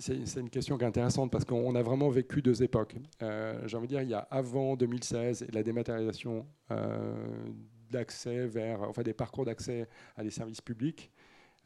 c'est 0.00 0.40
une 0.40 0.50
question 0.50 0.76
qui 0.76 0.84
est 0.84 0.86
intéressante 0.86 1.30
parce 1.32 1.46
qu'on 1.46 1.74
a 1.74 1.82
vraiment 1.82 2.10
vécu 2.10 2.42
deux 2.42 2.62
époques. 2.62 2.96
Euh, 3.22 3.66
j'ai 3.66 3.74
envie 3.74 3.86
de 3.86 3.92
dire, 3.92 4.02
il 4.02 4.10
y 4.10 4.14
a 4.14 4.18
avant 4.30 4.76
2016 4.76 5.44
et 5.44 5.50
la 5.50 5.62
dématérialisation 5.62 6.46
d'accès 7.90 8.46
vers, 8.48 8.82
enfin 8.82 9.00
des 9.00 9.14
parcours 9.14 9.46
d'accès 9.46 9.88
à 10.14 10.22
des 10.22 10.30
services 10.30 10.60
publics. 10.60 11.10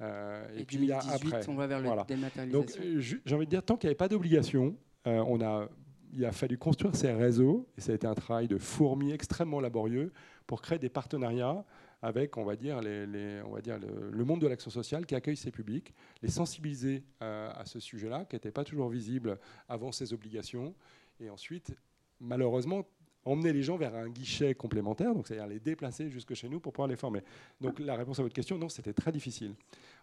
et, 0.01 0.65
puis 0.65 0.77
il 0.77 0.85
y 0.85 0.93
a 0.93 0.99
après. 0.99 1.49
on 1.49 1.57
va 1.57 1.67
vers 1.67 1.81
la 1.81 2.05
dématérialisation. 2.05 2.61
Donc 2.61 3.21
j'ai 3.25 3.35
envie 3.35 3.47
de 3.47 3.51
dire, 3.51 3.65
tant 3.65 3.77
qu'il 3.77 3.89
n'y 3.89 3.91
avait 3.91 3.97
pas 3.97 4.09
d'obligation, 4.09 4.77
on 5.05 5.41
a 5.41 5.69
il 6.13 6.25
a 6.25 6.33
fallu 6.33 6.59
construire 6.59 6.95
ces 6.95 7.13
réseaux, 7.13 7.67
et 7.77 7.81
ça 7.81 7.93
a 7.93 7.95
été 7.95 8.07
un 8.07 8.15
travail 8.15 8.47
de 8.47 8.59
fourmi 8.59 9.13
extrêmement 9.13 9.61
laborieux 9.61 10.13
pour 10.47 10.61
créer 10.61 10.79
des 10.79 10.89
partenariats 10.91 11.65
avec, 12.03 12.37
on 12.37 12.45
va 12.45 12.57
dire, 12.57 12.81
les, 12.81 13.41
on 13.47 13.51
va 13.51 13.61
dire 13.61 13.79
le, 13.79 14.25
monde 14.25 14.41
de 14.41 14.49
l'action 14.49 14.71
sociale 14.71 15.07
qui 15.07 15.15
accueille 15.15 15.37
ces 15.37 15.53
publics, 15.53 15.95
les 16.21 16.29
sensibiliser 16.29 17.05
à 17.21 17.63
ce 17.65 17.79
sujet-là, 17.81 18.25
qui 18.25 18.37
n'était 18.37 18.51
pas 18.51 18.65
toujours 18.65 18.89
visible 18.89 19.39
avant 19.69 19.93
ces 19.93 20.13
obligations, 20.13 20.75
et 21.21 21.31
ensuite, 21.31 21.75
malheureusement, 22.21 22.85
emmener 23.25 23.53
les 23.53 23.63
gens 23.63 23.77
vers 23.77 23.95
un 23.95 24.09
guichet 24.09 24.55
complémentaire, 24.55 25.13
c'est-à-dire 25.25 25.47
les 25.47 25.61
déplacer 25.61 26.11
jusque 26.11 26.35
chez 26.35 26.49
nous 26.49 26.61
pour 26.61 26.73
pouvoir 26.73 26.89
les 26.89 26.97
former. 26.97 27.21
Donc 27.61 27.79
la 27.79 27.97
réponse 27.97 28.19
à 28.19 28.23
votre 28.23 28.35
question, 28.35 28.59
non, 28.59 28.69
c'était 28.69 28.93
très 28.93 29.13
difficile. 29.13 29.55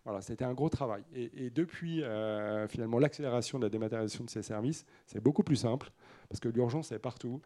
Voilà, 0.06 0.22
c'était 0.22 0.46
un 0.46 0.54
gros 0.54 0.70
travail. 0.70 1.04
Et, 1.14 1.50
depuis 1.50 2.02
euh, 2.02 2.68
finalement 2.68 3.00
l'accélération 3.00 3.60
de 3.60 3.66
la 3.66 3.70
dématérialisation 3.70 4.24
de 4.24 4.30
ces 4.30 4.42
services, 4.42 4.86
c'est 5.06 5.22
beaucoup 5.22 5.44
plus 5.44 5.58
simple 5.58 5.92
parce 6.30 6.40
que 6.40 6.48
l'urgence 6.48 6.92
est 6.92 7.00
partout 7.00 7.42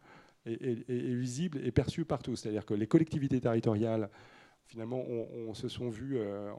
et, 0.46 0.84
est 0.88 1.16
visible 1.16 1.60
et 1.66 1.72
perçue 1.72 2.06
partout. 2.06 2.36
C'est-à-dire 2.36 2.66
que 2.66 2.74
les 2.74 2.88
collectivités 2.88 3.40
territoriales 3.40 4.10
finalement 4.66 5.04
on, 5.08 5.54
sont 5.54 5.90
vus, 5.90 6.18
euh, 6.18 6.52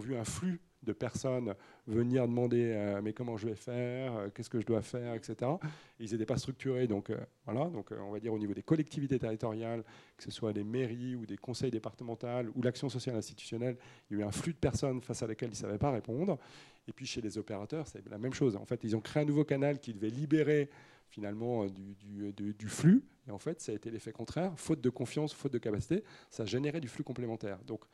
vu 0.00 0.16
un 0.16 0.24
flux 0.24 0.60
de 0.82 0.92
personnes 0.92 1.54
venir 1.86 2.28
demander 2.28 2.72
euh, 2.74 3.00
mais 3.02 3.12
comment 3.12 3.36
je 3.36 3.48
vais 3.48 3.54
faire, 3.54 4.28
qu'est-ce 4.34 4.50
que 4.50 4.60
je 4.60 4.66
dois 4.66 4.82
faire, 4.82 5.14
etc. 5.14 5.50
ils 5.98 6.12
n'étaient 6.12 6.26
pas 6.26 6.36
structurés, 6.36 6.86
donc 6.86 7.10
euh, 7.10 7.18
voilà. 7.46 7.70
Donc 7.70 7.90
on 7.92 8.10
va 8.10 8.20
dire 8.20 8.32
au 8.32 8.38
niveau 8.38 8.54
des 8.54 8.62
collectivités 8.62 9.18
territoriales, 9.18 9.82
que 10.16 10.24
ce 10.24 10.30
soit 10.30 10.52
des 10.52 10.64
mairies 10.64 11.16
ou 11.16 11.26
des 11.26 11.36
conseils 11.36 11.70
départementaux 11.70 12.26
ou 12.54 12.62
l'action 12.62 12.88
sociale 12.88 13.16
institutionnelle, 13.16 13.76
il 14.10 14.18
y 14.18 14.20
a 14.20 14.24
eu 14.24 14.26
un 14.26 14.32
flux 14.32 14.52
de 14.52 14.58
personnes 14.58 15.00
face 15.00 15.22
à 15.22 15.26
laquelle 15.26 15.48
ils 15.48 15.52
ne 15.52 15.56
savaient 15.56 15.78
pas 15.78 15.90
répondre. 15.90 16.38
Et 16.86 16.92
puis 16.92 17.06
chez 17.06 17.20
les 17.20 17.38
opérateurs, 17.38 17.86
c'est 17.86 18.06
la 18.10 18.18
même 18.18 18.34
chose. 18.34 18.56
En 18.56 18.66
fait, 18.66 18.84
ils 18.84 18.94
ont 18.94 19.00
créé 19.00 19.22
un 19.22 19.26
nouveau 19.26 19.44
canal 19.44 19.78
qui 19.78 19.94
devait 19.94 20.10
libérer 20.10 20.68
finalement 21.08 21.66
du, 21.66 22.32
du, 22.32 22.68
flux. 22.68 23.04
Et 23.28 23.30
en 23.30 23.38
fait, 23.38 23.60
ça 23.60 23.72
a 23.72 23.74
été 23.74 23.90
l'effet 23.90 24.12
contraire. 24.12 24.52
Faute 24.56 24.80
de 24.80 24.90
confiance, 24.90 25.32
faute 25.32 25.52
de 25.52 25.58
capacité, 25.58 26.02
ça 26.30 26.44
générait 26.44 26.80
du 26.80 26.88
flux 26.88 27.04
complémentaire. 27.04 27.58
Donc 27.66 27.84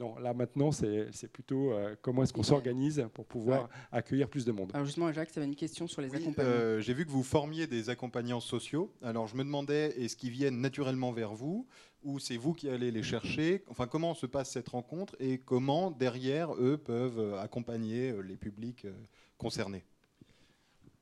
non, 0.00 0.18
là 0.18 0.32
maintenant, 0.32 0.72
c'est 0.72 1.28
plutôt 1.30 1.72
euh, 1.72 1.94
comment 2.00 2.22
est-ce 2.22 2.32
qu'on 2.32 2.42
s'organise 2.42 3.06
pour 3.12 3.26
pouvoir 3.26 3.68
accueillir 3.92 4.28
plus 4.28 4.46
de 4.46 4.52
monde. 4.52 4.70
Alors 4.72 4.86
justement, 4.86 5.12
Jacques, 5.12 5.30
ça 5.30 5.40
avait 5.40 5.48
une 5.48 5.56
question 5.56 5.86
sur 5.86 6.00
les 6.00 6.14
accompagnants. 6.14 6.48
Euh, 6.48 6.80
j'ai 6.80 6.94
vu 6.94 7.04
que 7.04 7.10
vous 7.10 7.22
formiez 7.22 7.66
des 7.66 7.90
accompagnants 7.90 8.40
sociaux. 8.40 8.92
Alors 9.02 9.26
je 9.26 9.36
me 9.36 9.44
demandais, 9.44 9.88
est-ce 10.00 10.16
qu'ils 10.16 10.30
viennent 10.30 10.60
naturellement 10.60 11.12
vers 11.12 11.34
vous 11.34 11.66
ou 12.02 12.18
c'est 12.18 12.38
vous 12.38 12.54
qui 12.54 12.70
allez 12.70 12.90
les 12.90 13.02
chercher? 13.02 13.62
Enfin, 13.68 13.86
comment 13.86 14.14
se 14.14 14.24
passe 14.24 14.50
cette 14.52 14.70
rencontre 14.70 15.14
et 15.20 15.36
comment 15.36 15.90
derrière 15.90 16.54
eux 16.54 16.78
peuvent 16.78 17.18
euh, 17.18 17.38
accompagner 17.38 18.14
les 18.22 18.36
publics 18.36 18.86
concernés? 19.36 19.84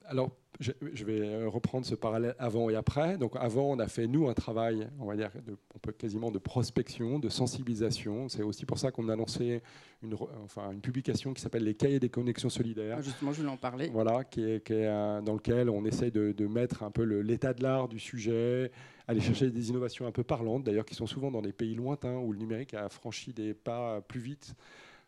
Alors, 0.08 0.30
je, 0.60 0.72
vais 1.04 1.20
euh, 1.20 1.48
reprendre 1.48 1.86
ce 1.86 1.94
parallèle 1.94 2.34
avant 2.38 2.68
et 2.68 2.74
après. 2.74 3.16
Donc, 3.16 3.34
avant, 3.36 3.70
on 3.70 3.78
a 3.78 3.86
fait, 3.86 4.06
nous, 4.06 4.28
un 4.28 4.34
travail, 4.34 4.88
on 4.98 5.06
va 5.06 5.14
dire, 5.14 5.30
on 5.74 5.78
peut 5.78 5.92
quasiment 5.92 6.32
de 6.32 6.38
prospection, 6.38 7.18
de 7.18 7.28
sensibilisation. 7.28 8.28
C'est 8.28 8.42
aussi 8.42 8.66
pour 8.66 8.78
ça 8.78 8.90
qu'on 8.90 9.08
a 9.08 9.14
lancé 9.14 9.62
une, 10.02 10.16
enfin, 10.42 10.72
une 10.72 10.80
publication 10.80 11.32
qui 11.32 11.40
s'appelle 11.40 11.62
Les 11.62 11.74
cahiers 11.74 12.00
des 12.00 12.08
connexions 12.08 12.48
solidaires. 12.48 12.96
Ah, 12.98 13.02
justement, 13.02 13.32
je 13.32 13.38
voulais 13.38 13.52
en 13.52 13.56
parler. 13.56 13.88
Voilà, 13.92 14.24
qui 14.24 14.42
est, 14.42 14.64
qui 14.66 14.72
est 14.72 14.86
euh, 14.86 15.20
dans 15.20 15.34
lequel 15.34 15.70
on 15.70 15.84
essaye 15.84 16.10
de, 16.10 16.32
de 16.32 16.46
mettre 16.46 16.82
un 16.82 16.90
peu 16.90 17.04
l'état 17.04 17.54
de 17.54 17.62
l'art 17.62 17.86
du 17.86 18.00
sujet, 18.00 18.72
aller 19.06 19.20
chercher 19.20 19.50
des 19.50 19.68
innovations 19.68 20.06
un 20.06 20.12
peu 20.12 20.24
parlantes, 20.24 20.64
d'ailleurs, 20.64 20.86
qui 20.86 20.96
sont 20.96 21.06
souvent 21.06 21.30
dans 21.30 21.42
des 21.42 21.52
pays 21.52 21.76
lointains 21.76 22.16
où 22.16 22.32
le 22.32 22.38
numérique 22.38 22.74
a 22.74 22.88
franchi 22.88 23.32
des 23.32 23.54
pas 23.54 24.00
plus 24.00 24.20
vite 24.20 24.56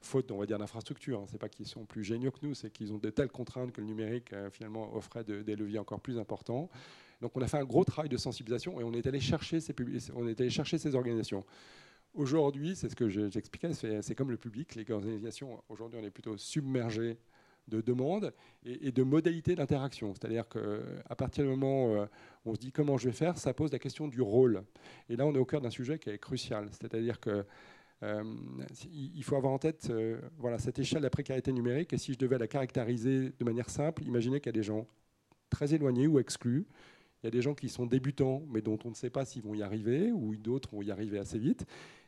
faute, 0.01 0.31
on 0.33 0.45
dire, 0.45 0.59
d'infrastructures. 0.59 1.21
Hein. 1.21 1.27
C'est 1.29 1.39
pas 1.39 1.49
qu'ils 1.49 1.67
sont 1.67 1.85
plus 1.85 2.05
géniaux 2.05 2.31
que 2.31 2.39
nous, 2.43 2.55
c'est 2.55 2.71
qu'ils 2.71 2.93
ont 2.93 2.99
de 2.99 3.11
telles 3.11 3.31
contraintes 3.31 3.73
que 3.73 3.81
le 3.81 3.87
numérique 3.87 4.33
euh, 4.33 4.51
finalement 4.51 4.95
offrait 4.95 5.25
des 5.25 5.57
leviers 5.57 5.79
encore 5.79 6.01
plus 6.01 6.19
importants. 6.19 6.69
Donc 7.21 7.37
on 7.37 7.43
a 7.43 7.49
fait 7.49 7.59
un 7.59 7.65
gros 7.65 7.85
travail 7.85 8.09
de 8.09 8.17
sensibilisation 8.17 8.81
et 8.81 8.85
on 8.85 8.93
est 8.93 9.07
allé 9.07 9.21
chercher 9.21 9.61
ces, 9.61 9.75
on 10.15 10.27
est 10.27 10.41
allé 10.41 10.51
chercher 10.51 10.79
ces 10.79 10.95
organisations. 10.95 11.45
Aujourd'hui, 12.15 12.75
c'est 12.75 12.89
ce 12.89 12.97
que 12.97 13.09
j'expliquais, 13.09 13.73
c'est 13.73 14.15
comme 14.15 14.31
le 14.31 14.37
public, 14.37 14.75
les 14.75 14.91
organisations, 14.91 15.63
aujourd'hui 15.69 16.01
on 16.03 16.05
est 16.05 16.11
plutôt 16.11 16.37
submergé 16.37 17.19
de 17.69 17.81
demandes 17.81 18.33
et, 18.65 18.91
de 18.91 19.03
modalités 19.03 19.55
d'interaction. 19.55 20.13
C'est-à-dire 20.15 20.49
qu'à 20.49 21.15
partir 21.15 21.45
du 21.45 21.51
moment 21.51 21.87
où 21.87 21.95
euh, 21.95 22.07
on 22.45 22.55
se 22.55 22.59
dit 22.59 22.73
comment 22.73 22.99
je 22.99 23.09
vais 23.09 23.15
faire, 23.15 23.39
ça 23.39 23.55
pose 23.55 23.71
la 23.71 23.79
question 23.79 24.09
du 24.09 24.21
rôle. 24.21 24.65
Et 25.09 25.15
là, 25.15 25.25
on 25.27 25.35
est 25.35 25.39
au 25.39 25.45
cœur 25.45 25.61
d'un 25.61 25.71
sujet 25.71 25.99
qui 25.99 26.11
est 26.11 26.19
crucial. 26.19 26.69
C'est-à-dire 26.73 27.21
que 27.21 27.45
il 28.03 29.23
faut 29.25 29.37
avoir 29.37 29.53
en 29.53 29.59
tête 29.59 29.89
euh, 29.91 30.19
voilà, 30.39 30.59
cette 30.59 30.79
échelle 30.79 31.01
de 31.01 31.05
la 31.05 31.11
précarité 31.11 31.53
numérique. 31.53 31.93
Et 31.93 31.99
si 31.99 32.13
je 32.13 32.19
devais 32.19 32.39
la 32.39 32.49
caractériser 32.49 33.33
de 33.39 33.45
manière 33.45 33.69
simple, 33.69 34.05
imaginez 34.05 34.41
qu'il 34.41 34.47
y 34.47 34.57
a 34.57 34.59
des 34.59 34.63
gens 34.63 34.87
très 35.51 35.75
éloignés 35.75 36.07
ou 36.07 36.19
exclus. 36.19 36.67
Il 37.23 37.27
y 37.27 37.29
a 37.29 37.31
des 37.31 37.43
gens 37.43 37.55
qui 37.55 37.69
sont 37.69 37.85
débutants, 37.85 38.43
mais 38.49 38.63
dont 38.63 38.79
on 38.85 38.91
ne 38.91 38.95
sait 38.95 39.11
pas 39.11 39.27
s'ils 39.27 39.43
vont 39.43 39.55
y 39.55 39.63
arriver, 39.63 40.11
ou 40.13 40.35
d'autres 40.37 40.71
vont 40.75 40.81
y 40.81 40.91
arriver 40.91 41.19
assez 41.19 41.39
vite. 41.39 41.67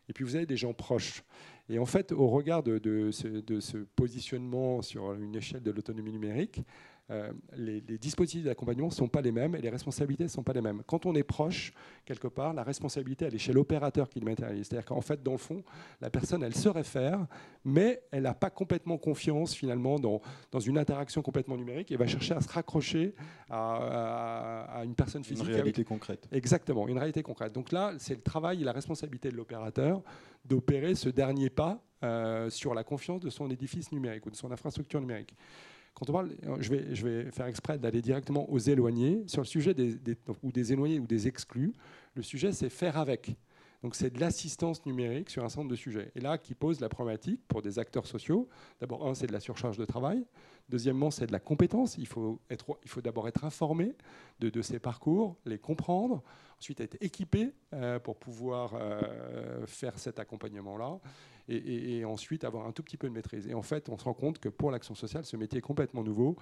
Et 0.09 0.13
puis 0.15 0.25
vous 0.25 0.37
avez 0.37 0.47
des 0.47 0.57
gens 0.57 0.73
proches. 0.73 1.23
Et 1.69 1.79
en 1.79 1.87
fait, 1.87 2.13
au 2.13 2.29
regard 2.29 2.63
de 2.63 3.11
ce, 3.11 3.79
positionnement 3.95 4.83
sur 4.83 5.13
une 5.13 5.37
échelle 5.37 5.63
de 5.63 5.71
l'autonomie 5.71 6.13
numérique, 6.13 6.63
euh, 7.13 7.31
les, 7.57 7.81
dispositifs 7.99 8.45
d'accompagnement 8.45 8.87
ne 8.87 8.93
sont 8.93 9.09
pas 9.09 9.21
les 9.21 9.33
mêmes 9.33 9.55
et 9.55 9.61
les 9.61 9.69
responsabilités 9.69 10.25
ne 10.25 10.29
sont 10.29 10.43
pas 10.43 10.55
les 10.55 10.63
mêmes. 10.63 10.83
Quand 10.87 11.05
on 11.05 11.15
est 11.15 11.23
proche, 11.23 11.73
quelque 12.07 12.27
part, 12.27 12.55
la 12.55 12.63
responsabilité, 12.63 13.27
elle 13.27 13.35
est 13.35 13.39
chez 13.39 13.53
l'opérateur 13.53 14.09
qui 14.09 14.19
le 14.19 14.25
matérialise. 14.25 14.67
C'est-à-dire 14.67 14.87
qu'en 14.87 15.01
fait, 15.03 15.23
dans 15.23 15.33
le 15.33 15.39
fond, 15.39 15.63
la 16.01 16.09
personne, 16.09 16.43
elle 16.43 16.55
se 16.55 16.69
réfère, 16.69 17.27
mais 17.65 18.03
elle 18.11 18.23
n'a 18.23 18.35
pas 18.35 18.51
complètement 18.51 18.97
confiance, 18.97 19.55
finalement, 19.55 19.99
dans, 19.99 20.23
dans, 20.51 20.61
une 20.61 20.79
interaction 20.79 21.21
complètement 21.21 21.57
numérique 21.57 21.93
et 21.93 21.97
va 21.97 22.07
chercher 22.07 22.35
à 22.35 22.41
se 22.41 22.49
raccrocher 22.49 23.15
à, 23.51 24.83
une 24.85 24.95
personne 24.95 25.23
physique. 25.23 25.47
Une 25.47 25.55
réalité 25.55 25.85
concrète. 25.85 26.27
Exactement, 26.33 26.89
une 26.89 26.99
réalité 26.99 27.23
concrète. 27.23 27.53
Donc 27.53 27.73
là, 27.73 27.93
c'est 27.99 28.15
le 28.15 28.23
travail 28.23 28.63
et 28.63 28.65
la 28.65 28.73
responsabilité 28.73 29.31
de 29.31 29.37
l'opérateur 29.37 30.03
d'opérer 30.45 30.95
ce 30.95 31.09
dernier 31.09 31.51
pas 31.51 31.83
euh, 32.03 32.51
sur 32.51 32.75
la 32.75 32.85
confiance 32.85 33.21
de 33.21 33.31
son 33.31 33.51
édifice 33.51 33.93
numérique 33.93 34.27
ou 34.27 34.31
de 34.31 34.37
son 34.37 34.51
infrastructure 34.51 35.01
numérique. 35.01 35.35
Quand 35.95 36.09
on 36.09 36.13
parle, 36.13 36.31
je 36.61 36.71
vais, 36.71 36.95
je 36.95 37.07
vais 37.07 37.31
faire 37.31 37.47
exprès 37.47 37.79
d'aller 37.79 38.01
directement 38.01 38.51
aux 38.51 38.59
éloignés. 38.59 39.23
Sur 39.27 39.43
le 39.43 39.47
sujet 39.47 39.75
des, 39.75 39.99
ou 40.43 40.51
des 40.51 40.73
éloignés 40.73 40.99
ou 40.99 41.07
des 41.07 41.29
exclus, 41.29 41.75
le 42.15 42.23
sujet 42.23 42.53
c'est 42.53 42.71
faire 42.71 42.97
avec. 42.97 43.37
Donc 43.83 43.97
c'est 43.97 44.11
de 44.11 44.21
l'assistance 44.21 44.87
numérique 44.87 45.29
sur 45.29 45.45
un 45.45 45.49
nombre 45.57 45.71
de 45.71 45.77
sujets. 45.77 46.13
Et 46.15 46.21
là, 46.21 46.39
qui 46.39 46.55
pose 46.55 46.81
la 46.81 46.89
problématique 46.89 47.41
pour 47.49 47.63
des 47.63 47.79
acteurs 47.79 48.07
sociaux. 48.07 48.49
D'abord, 48.81 49.07
un, 49.07 49.15
c'est 49.15 49.27
de 49.27 49.33
la 49.33 49.41
surcharge 49.41 49.77
de 49.77 49.85
travail. 49.85 50.25
Deuxièmement, 50.69 51.11
c'est 51.11 51.27
de 51.27 51.33
la 51.33 51.41
compétence. 51.41 51.97
Il 51.99 52.07
faut, 52.07 52.41
faut 52.87 53.01
d'abord 53.01 53.27
être 53.27 53.45
informé 53.45 53.95
de, 54.39 54.63
ces 54.63 54.79
parcours, 54.79 55.37
les 55.45 55.59
comprendre, 55.59 56.23
ensuite 56.59 56.81
être 56.81 56.97
équipé 57.01 57.53
euh, 57.73 57.99
pour 57.99 58.17
pouvoir 58.17 58.75
euh, 58.75 59.67
faire 59.67 59.99
cet 59.99 60.19
accompagnement-là 60.21 61.01
et, 61.49 62.05
ensuite 62.05 62.45
avoir 62.45 62.67
un 62.67 62.73
tout 62.73 62.83
petit 62.83 62.97
peu 62.97 63.09
de 63.09 63.13
maîtrise. 63.13 63.49
Et 63.49 63.55
en 63.55 63.63
fait, 63.63 63.89
on 63.89 63.99
se 63.99 64.05
rend 64.05 64.15
compte 64.15 64.39
que 64.39 64.49
pour 64.49 64.71
l'action 64.71 64.95
sociale, 64.95 65.25
ce 65.25 65.37
métier 65.37 65.59
est 65.59 65.63
complètement 65.63 66.05
nouveau 66.05 66.37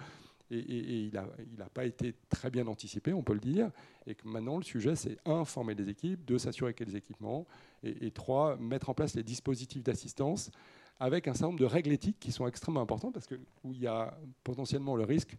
et, 0.50 0.57
il 0.59 1.12
n'a 1.12 1.64
a 1.64 1.69
pas 1.69 1.85
été 1.85 2.14
très 2.28 2.50
bien 2.50 2.66
anticipé, 2.66 3.12
on 3.12 3.23
peut 3.23 3.35
le 3.35 3.40
dire, 3.40 3.71
et 4.07 4.14
que 4.14 4.26
maintenant 4.26 4.57
le 4.57 4.64
sujet 4.64 4.97
c'est 4.97 5.19
un, 5.25 5.45
former 5.45 5.75
les 5.75 5.88
équipes, 5.88 6.25
deux, 6.25 6.38
s'assurer 6.38 6.75
qu'il 6.75 6.87
y 6.87 6.90
ait 6.90 6.92
des 6.92 6.99
équipements, 6.99 7.47
et, 7.83 8.11
trois, 8.11 8.57
mettre 8.57 8.90
en 8.90 8.95
place 8.95 9.14
les 9.14 9.23
dispositifs 9.23 9.83
d'assistance 9.83 10.50
avec 10.99 11.28
un 11.28 11.33
certain 11.33 11.47
nombre 11.47 11.61
de 11.61 11.64
règles 11.64 11.92
éthiques 11.92 12.19
qui 12.21 12.30
sont 12.30 12.47
extrêmement 12.47 12.83
importantes 12.83 13.14
parce 13.14 13.26
que 13.26 13.37
où 13.64 13.73
il 13.73 13.80
y 13.80 13.87
a 13.87 14.14
potentiellement 14.45 14.97
le 14.97 15.04
risque 15.04 15.37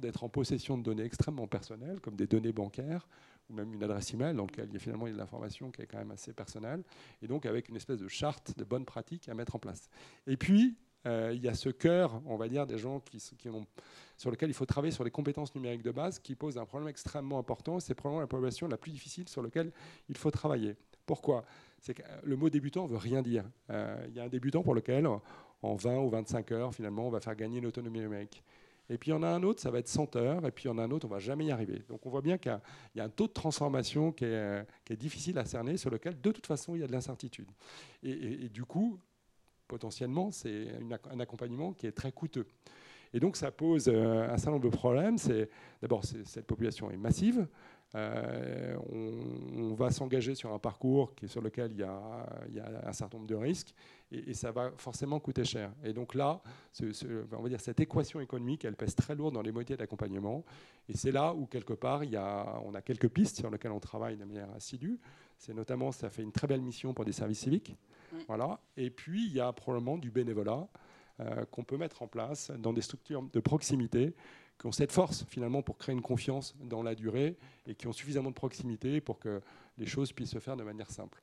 d'être 0.00 0.24
en 0.24 0.28
possession 0.28 0.76
de 0.76 0.82
données 0.82 1.04
extrêmement 1.04 1.46
personnelles, 1.46 2.00
comme 2.00 2.16
des 2.16 2.26
données 2.26 2.52
bancaires, 2.52 3.06
ou 3.48 3.54
même 3.54 3.72
une 3.72 3.84
adresse 3.84 4.12
email 4.12 4.34
dans 4.34 4.46
laquelle 4.46 4.66
il 4.68 4.72
y 4.72 4.76
a 4.76 4.80
finalement 4.80 5.06
de 5.06 5.16
l'information 5.16 5.70
qui 5.70 5.82
est 5.82 5.86
quand 5.86 5.98
même 5.98 6.10
assez 6.10 6.32
personnelle, 6.32 6.82
et 7.22 7.28
donc 7.28 7.46
avec 7.46 7.68
une 7.68 7.76
espèce 7.76 7.98
de 7.98 8.08
charte 8.08 8.58
de 8.58 8.64
bonnes 8.64 8.84
pratiques 8.84 9.28
à 9.28 9.34
mettre 9.34 9.54
en 9.54 9.60
place. 9.60 9.88
Et 10.26 10.36
puis, 10.36 10.76
euh, 11.06 11.32
il 11.34 11.42
y 11.42 11.48
a 11.48 11.54
ce 11.54 11.68
cœur, 11.68 12.20
on 12.26 12.36
va 12.36 12.48
dire, 12.48 12.66
des 12.66 12.78
gens 12.78 13.00
qui, 13.00 13.20
sur 13.20 14.30
lequel 14.30 14.50
il 14.50 14.54
faut 14.54 14.66
travailler 14.66 14.92
sur 14.92 15.04
les 15.04 15.10
compétences 15.10 15.54
numériques 15.54 15.82
de 15.82 15.90
base, 15.90 16.18
qui 16.18 16.34
pose 16.34 16.58
un 16.58 16.66
problème 16.66 16.88
extrêmement 16.88 17.38
important. 17.38 17.80
C'est 17.80 17.94
probablement 17.94 18.20
la 18.20 18.26
population 18.26 18.68
la 18.68 18.76
plus 18.76 18.90
difficile 18.90 19.28
sur 19.28 19.42
laquelle 19.42 19.72
il 20.08 20.16
faut 20.16 20.30
travailler. 20.30 20.76
Pourquoi? 21.06 21.44
C'est 21.80 21.94
que 21.94 22.02
euh, 22.02 22.20
le 22.24 22.36
mot 22.36 22.50
débutant 22.50 22.86
veut 22.86 22.96
rien 22.96 23.22
dire. 23.22 23.44
Euh, 23.70 24.04
il 24.08 24.14
y 24.14 24.20
a 24.20 24.24
un 24.24 24.28
débutant 24.28 24.62
pour 24.62 24.74
lequel, 24.74 25.06
en 25.06 25.74
20 25.74 25.98
ou 25.98 26.10
25 26.10 26.52
heures, 26.52 26.74
finalement, 26.74 27.06
on 27.06 27.10
va 27.10 27.20
faire 27.20 27.36
gagner 27.36 27.60
l'autonomie 27.60 28.00
numérique. 28.00 28.42
Et 28.88 28.98
puis 28.98 29.10
il 29.10 29.14
y 29.14 29.16
en 29.16 29.22
a 29.22 29.28
un 29.28 29.42
autre, 29.42 29.60
ça 29.60 29.70
va 29.70 29.78
être 29.78 29.88
100 29.88 30.16
heures, 30.16 30.46
et 30.46 30.52
puis 30.52 30.64
il 30.64 30.68
y 30.68 30.70
en 30.70 30.78
a 30.78 30.84
un 30.84 30.90
autre, 30.90 31.06
on 31.06 31.10
va 31.10 31.18
jamais 31.18 31.46
y 31.46 31.50
arriver. 31.50 31.82
Donc 31.88 32.06
on 32.06 32.10
voit 32.10 32.20
bien 32.20 32.38
qu'il 32.38 32.56
y, 32.94 33.00
a 33.00 33.04
un 33.04 33.08
taux 33.08 33.26
de 33.26 33.32
transformation 33.32 34.12
qui 34.12 34.24
est, 34.24 34.66
difficile 34.92 35.38
à 35.38 35.44
cerner, 35.44 35.76
sur 35.76 35.90
lequel 35.90 36.20
de 36.20 36.32
toute 36.32 36.46
façon 36.46 36.76
il 36.76 36.80
y 36.80 36.84
a 36.84 36.86
de 36.86 36.92
l'incertitude. 36.92 37.50
Et, 38.02 38.48
du 38.48 38.64
coup, 38.64 39.00
potentiellement, 39.68 40.30
c'est 40.30 40.68
un 41.10 41.20
accompagnement 41.20 41.72
qui 41.72 41.86
est 41.86 41.92
très 41.92 42.12
coûteux. 42.12 42.46
Et 43.12 43.20
donc 43.20 43.36
ça 43.36 43.50
pose 43.50 43.88
euh, 43.88 44.28
un 44.28 44.36
certain 44.36 44.52
nombre 44.52 44.64
de 44.64 44.76
problèmes. 44.76 45.16
D'abord 45.80 46.04
cette 46.04 46.46
population 46.46 46.90
est 46.90 46.96
massive. 46.96 47.46
Euh, 47.94 48.76
on, 48.90 49.74
va 49.74 49.90
s'engager 49.90 50.34
sur 50.34 50.52
un 50.52 50.58
parcours 50.58 51.14
qui, 51.14 51.28
sur 51.28 51.40
lequel 51.40 51.70
il 51.72 51.78
y, 51.78 51.82
a, 51.82 52.26
un 52.84 52.92
certain 52.92 53.18
nombre 53.18 53.28
de 53.28 53.34
risques 53.34 53.74
et, 54.10 54.34
ça 54.34 54.50
va 54.50 54.72
forcément 54.76 55.20
coûter 55.20 55.44
cher. 55.44 55.72
Et 55.84 55.92
donc 55.92 56.14
là, 56.14 56.40
on 56.80 57.42
va 57.42 57.48
dire 57.48 57.60
cette 57.60 57.80
équation 57.80 58.20
économique, 58.20 58.64
elle 58.64 58.76
pèse 58.76 58.94
très 58.94 59.14
lourd 59.14 59.32
dans 59.32 59.42
les 59.42 59.52
modalités 59.52 59.76
d'accompagnement. 59.76 60.44
Et 60.88 60.96
c'est 60.96 61.12
là 61.12 61.34
où 61.34 61.46
quelque 61.46 61.74
part, 61.74 62.04
il 62.04 62.10
y 62.10 62.16
a, 62.16 62.60
on 62.64 62.74
a 62.74 62.82
quelques 62.82 63.08
pistes 63.08 63.36
sur 63.38 63.50
lesquelles 63.50 63.72
on 63.72 63.80
travaille 63.80 64.16
de 64.16 64.24
manière 64.24 64.50
assidue. 64.54 64.98
C'est 65.38 65.54
notamment, 65.54 65.92
ça 65.92 66.10
fait 66.10 66.22
une 66.22 66.32
très 66.32 66.46
belle 66.46 66.62
mission 66.62 66.94
pour 66.94 67.04
des 67.04 67.12
services 67.12 67.40
civiques. 67.40 67.76
Voilà. 68.28 68.60
Et 68.76 68.90
puis, 68.90 69.26
il 69.26 69.32
y 69.32 69.40
a 69.40 69.52
probablement 69.52 69.98
du 69.98 70.10
bénévolat 70.10 70.68
euh, 71.20 71.44
qu'on 71.46 71.64
peut 71.64 71.76
mettre 71.76 72.02
en 72.02 72.08
place 72.08 72.50
dans 72.58 72.72
des 72.72 72.82
structures 72.82 73.22
de 73.22 73.40
proximité 73.40 74.14
qui 74.58 74.66
ont 74.66 74.72
cette 74.72 74.92
force 74.92 75.24
finalement 75.28 75.62
pour 75.62 75.76
créer 75.76 75.94
une 75.94 76.02
confiance 76.02 76.54
dans 76.60 76.82
la 76.82 76.94
durée 76.94 77.36
et 77.66 77.74
qui 77.74 77.86
ont 77.86 77.92
suffisamment 77.92 78.30
de 78.30 78.34
proximité 78.34 79.00
pour 79.00 79.18
que 79.18 79.40
les 79.78 79.86
choses 79.86 80.12
puissent 80.12 80.30
se 80.30 80.38
faire 80.38 80.56
de 80.56 80.62
manière 80.64 80.90
simple. 80.90 81.22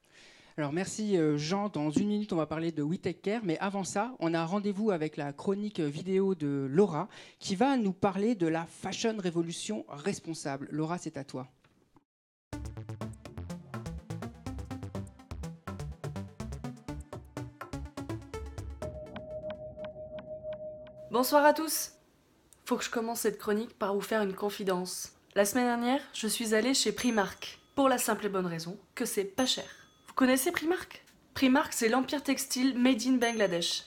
Alors 0.56 0.72
merci 0.72 1.18
euh, 1.18 1.36
Jean, 1.36 1.70
dans 1.70 1.90
une 1.90 2.08
minute 2.08 2.32
on 2.32 2.36
va 2.36 2.46
parler 2.46 2.72
de 2.72 2.84
We 2.84 3.00
Care, 3.24 3.42
mais 3.44 3.58
avant 3.58 3.84
ça 3.84 4.16
on 4.20 4.36
a 4.36 4.46
rendez-vous 4.46 4.92
avec 4.92 5.18
la 5.18 5.34
chronique 5.34 5.80
vidéo 5.80 6.36
de 6.36 6.68
Laura 6.70 7.10
qui 7.40 7.56
va 7.56 7.75
nous 7.75 7.94
parler 7.94 8.36
de 8.36 8.46
la 8.46 8.66
fashion 8.66 9.16
révolution 9.18 9.84
responsable. 9.90 10.68
Laura 10.70 11.00
c'est 11.00 11.18
à 11.18 11.24
toi. 11.24 11.48
Bonsoir 21.10 21.46
à 21.46 21.54
tous 21.54 21.94
faut 22.65 22.77
que 22.77 22.84
je 22.84 22.89
commence 22.89 23.22
cette 23.22 23.39
chronique 23.39 23.77
par 23.77 23.93
vous 23.93 24.01
faire 24.01 24.22
une 24.22 24.34
confidence. 24.34 25.13
La 25.36 25.46
semaine 25.46 25.65
dernière, 25.65 26.01
je 26.13 26.27
suis 26.27 26.53
allée 26.53 26.74
chez 26.74 26.91
Primark. 26.91 27.60
Pour 27.75 27.89
la 27.89 27.98
simple 27.98 28.27
et 28.27 28.29
bonne 28.29 28.46
raison 28.46 28.77
que 28.96 29.05
c'est 29.05 29.24
pas 29.24 29.46
cher. 29.46 29.65
Vous 30.08 30.13
connaissez 30.13 30.51
Primark? 30.51 31.03
Primark, 31.34 31.74
c'est 31.74 31.89
l'empire 31.89 32.22
textile 32.22 32.77
made 32.77 33.01
in 33.05 33.13
Bangladesh. 33.13 33.86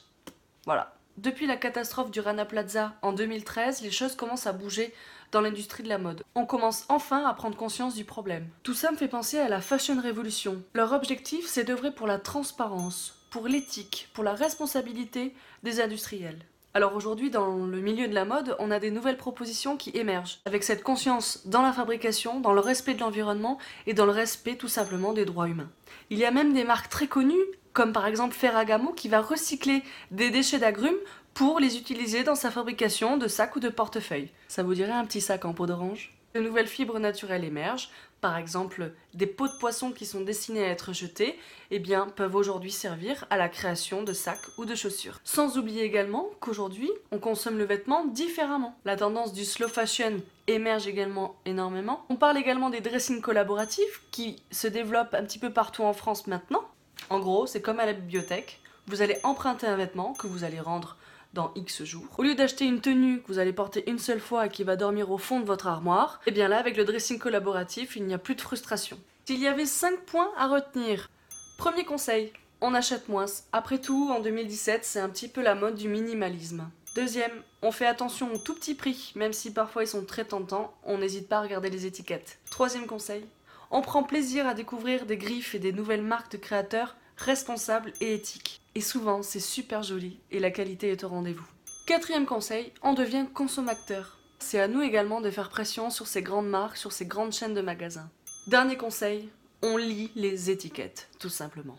Voilà. 0.64 0.96
Depuis 1.16 1.46
la 1.46 1.56
catastrophe 1.56 2.10
du 2.10 2.20
Rana 2.20 2.44
Plaza 2.44 2.94
en 3.00 3.12
2013, 3.12 3.80
les 3.80 3.90
choses 3.90 4.16
commencent 4.16 4.46
à 4.46 4.52
bouger 4.52 4.92
dans 5.32 5.40
l'industrie 5.40 5.82
de 5.82 5.88
la 5.88 5.98
mode. 5.98 6.22
On 6.34 6.44
commence 6.44 6.84
enfin 6.88 7.24
à 7.24 7.32
prendre 7.32 7.56
conscience 7.56 7.94
du 7.94 8.04
problème. 8.04 8.48
Tout 8.62 8.74
ça 8.74 8.90
me 8.90 8.96
fait 8.96 9.08
penser 9.08 9.38
à 9.38 9.48
la 9.48 9.60
Fashion 9.60 10.00
Revolution. 10.02 10.62
Leur 10.74 10.92
objectif, 10.92 11.46
c'est 11.46 11.64
d'œuvrer 11.64 11.94
pour 11.94 12.06
la 12.06 12.18
transparence, 12.18 13.14
pour 13.30 13.48
l'éthique, 13.48 14.10
pour 14.12 14.24
la 14.24 14.34
responsabilité 14.34 15.34
des 15.62 15.80
industriels. 15.80 16.44
Alors 16.76 16.94
aujourd'hui, 16.94 17.30
dans 17.30 17.64
le 17.64 17.80
milieu 17.80 18.06
de 18.06 18.14
la 18.14 18.26
mode, 18.26 18.54
on 18.58 18.70
a 18.70 18.78
des 18.78 18.90
nouvelles 18.90 19.16
propositions 19.16 19.78
qui 19.78 19.88
émergent, 19.94 20.40
avec 20.44 20.62
cette 20.62 20.82
conscience 20.82 21.40
dans 21.46 21.62
la 21.62 21.72
fabrication, 21.72 22.38
dans 22.38 22.52
le 22.52 22.60
respect 22.60 22.92
de 22.92 23.00
l'environnement 23.00 23.56
et 23.86 23.94
dans 23.94 24.04
le 24.04 24.12
respect 24.12 24.56
tout 24.56 24.68
simplement 24.68 25.14
des 25.14 25.24
droits 25.24 25.48
humains. 25.48 25.70
Il 26.10 26.18
y 26.18 26.26
a 26.26 26.30
même 26.30 26.52
des 26.52 26.64
marques 26.64 26.90
très 26.90 27.06
connues, 27.06 27.46
comme 27.72 27.94
par 27.94 28.04
exemple 28.04 28.34
Ferragamo, 28.34 28.92
qui 28.92 29.08
va 29.08 29.22
recycler 29.22 29.82
des 30.10 30.28
déchets 30.28 30.58
d'agrumes 30.58 30.98
pour 31.32 31.60
les 31.60 31.78
utiliser 31.78 32.24
dans 32.24 32.34
sa 32.34 32.50
fabrication 32.50 33.16
de 33.16 33.26
sacs 33.26 33.56
ou 33.56 33.60
de 33.60 33.70
portefeuilles. 33.70 34.28
Ça 34.46 34.62
vous 34.62 34.74
dirait 34.74 34.92
un 34.92 35.06
petit 35.06 35.22
sac 35.22 35.46
en 35.46 35.54
peau 35.54 35.64
d'orange? 35.64 36.12
De 36.36 36.42
nouvelles 36.42 36.66
fibres 36.66 36.98
naturelles 36.98 37.44
émergent, 37.44 37.88
par 38.20 38.36
exemple 38.36 38.92
des 39.14 39.26
pots 39.26 39.48
de 39.48 39.56
poisson 39.58 39.90
qui 39.90 40.04
sont 40.04 40.20
destinés 40.20 40.66
à 40.66 40.68
être 40.68 40.92
jetés, 40.92 41.38
eh 41.70 41.78
bien, 41.78 42.08
peuvent 42.14 42.34
aujourd'hui 42.34 42.72
servir 42.72 43.24
à 43.30 43.38
la 43.38 43.48
création 43.48 44.02
de 44.02 44.12
sacs 44.12 44.46
ou 44.58 44.66
de 44.66 44.74
chaussures. 44.74 45.18
Sans 45.24 45.56
oublier 45.56 45.84
également 45.84 46.28
qu'aujourd'hui, 46.40 46.90
on 47.10 47.18
consomme 47.18 47.56
le 47.56 47.64
vêtement 47.64 48.04
différemment. 48.04 48.78
La 48.84 48.96
tendance 48.96 49.32
du 49.32 49.46
slow 49.46 49.68
fashion 49.68 50.20
émerge 50.46 50.86
également 50.86 51.36
énormément. 51.46 52.04
On 52.10 52.16
parle 52.16 52.36
également 52.36 52.68
des 52.68 52.82
dressings 52.82 53.22
collaboratifs 53.22 54.02
qui 54.10 54.36
se 54.50 54.66
développent 54.66 55.14
un 55.14 55.24
petit 55.24 55.38
peu 55.38 55.54
partout 55.54 55.84
en 55.84 55.94
France 55.94 56.26
maintenant. 56.26 56.64
En 57.08 57.18
gros, 57.18 57.46
c'est 57.46 57.62
comme 57.62 57.80
à 57.80 57.86
la 57.86 57.94
bibliothèque. 57.94 58.60
Vous 58.88 59.00
allez 59.00 59.16
emprunter 59.22 59.68
un 59.68 59.76
vêtement 59.76 60.12
que 60.12 60.26
vous 60.26 60.44
allez 60.44 60.60
rendre 60.60 60.98
dans 61.36 61.52
X 61.54 61.84
jours. 61.84 62.08
Au 62.18 62.22
lieu 62.22 62.34
d'acheter 62.34 62.64
une 62.64 62.80
tenue 62.80 63.20
que 63.20 63.28
vous 63.28 63.38
allez 63.38 63.52
porter 63.52 63.88
une 63.88 64.00
seule 64.00 64.20
fois 64.20 64.46
et 64.46 64.48
qui 64.48 64.64
va 64.64 64.74
dormir 64.74 65.10
au 65.10 65.18
fond 65.18 65.38
de 65.38 65.44
votre 65.44 65.68
armoire, 65.68 66.20
et 66.26 66.30
eh 66.30 66.32
bien 66.32 66.48
là, 66.48 66.58
avec 66.58 66.76
le 66.76 66.84
dressing 66.84 67.18
collaboratif, 67.18 67.94
il 67.94 68.04
n'y 68.04 68.14
a 68.14 68.18
plus 68.18 68.34
de 68.34 68.40
frustration. 68.40 68.98
S'il 69.26 69.40
y 69.40 69.46
avait 69.46 69.66
5 69.66 70.00
points 70.00 70.30
à 70.36 70.48
retenir, 70.48 71.10
premier 71.58 71.84
conseil, 71.84 72.32
on 72.60 72.74
achète 72.74 73.08
moins. 73.08 73.26
Après 73.52 73.78
tout, 73.78 74.10
en 74.10 74.20
2017, 74.20 74.84
c'est 74.84 75.00
un 75.00 75.10
petit 75.10 75.28
peu 75.28 75.42
la 75.42 75.54
mode 75.54 75.74
du 75.74 75.88
minimalisme. 75.88 76.70
Deuxième, 76.94 77.42
on 77.60 77.70
fait 77.70 77.86
attention 77.86 78.32
aux 78.32 78.38
tout 78.38 78.54
petits 78.54 78.74
prix, 78.74 79.12
même 79.14 79.34
si 79.34 79.52
parfois 79.52 79.84
ils 79.84 79.88
sont 79.88 80.06
très 80.06 80.24
tentants, 80.24 80.74
on 80.84 80.98
n'hésite 80.98 81.28
pas 81.28 81.38
à 81.38 81.42
regarder 81.42 81.68
les 81.68 81.84
étiquettes. 81.84 82.38
Troisième 82.50 82.86
conseil, 82.86 83.26
on 83.70 83.82
prend 83.82 84.02
plaisir 84.02 84.46
à 84.46 84.54
découvrir 84.54 85.04
des 85.04 85.18
griffes 85.18 85.54
et 85.54 85.58
des 85.58 85.72
nouvelles 85.72 86.02
marques 86.02 86.32
de 86.32 86.38
créateurs 86.38 86.96
responsables 87.16 87.92
et 88.00 88.14
éthiques. 88.14 88.60
Et 88.74 88.80
souvent, 88.80 89.22
c'est 89.22 89.40
super 89.40 89.82
joli 89.82 90.20
et 90.30 90.38
la 90.38 90.50
qualité 90.50 90.90
est 90.90 91.04
au 91.04 91.08
rendez-vous. 91.08 91.46
Quatrième 91.86 92.26
conseil, 92.26 92.72
on 92.82 92.94
devient 92.94 93.26
consommateur. 93.32 94.18
C'est 94.38 94.60
à 94.60 94.68
nous 94.68 94.82
également 94.82 95.20
de 95.20 95.30
faire 95.30 95.48
pression 95.48 95.90
sur 95.90 96.06
ces 96.06 96.22
grandes 96.22 96.48
marques, 96.48 96.76
sur 96.76 96.92
ces 96.92 97.06
grandes 97.06 97.32
chaînes 97.32 97.54
de 97.54 97.62
magasins. 97.62 98.10
Dernier 98.48 98.76
conseil, 98.76 99.28
on 99.62 99.76
lit 99.76 100.10
les 100.14 100.50
étiquettes, 100.50 101.08
tout 101.18 101.28
simplement. 101.28 101.78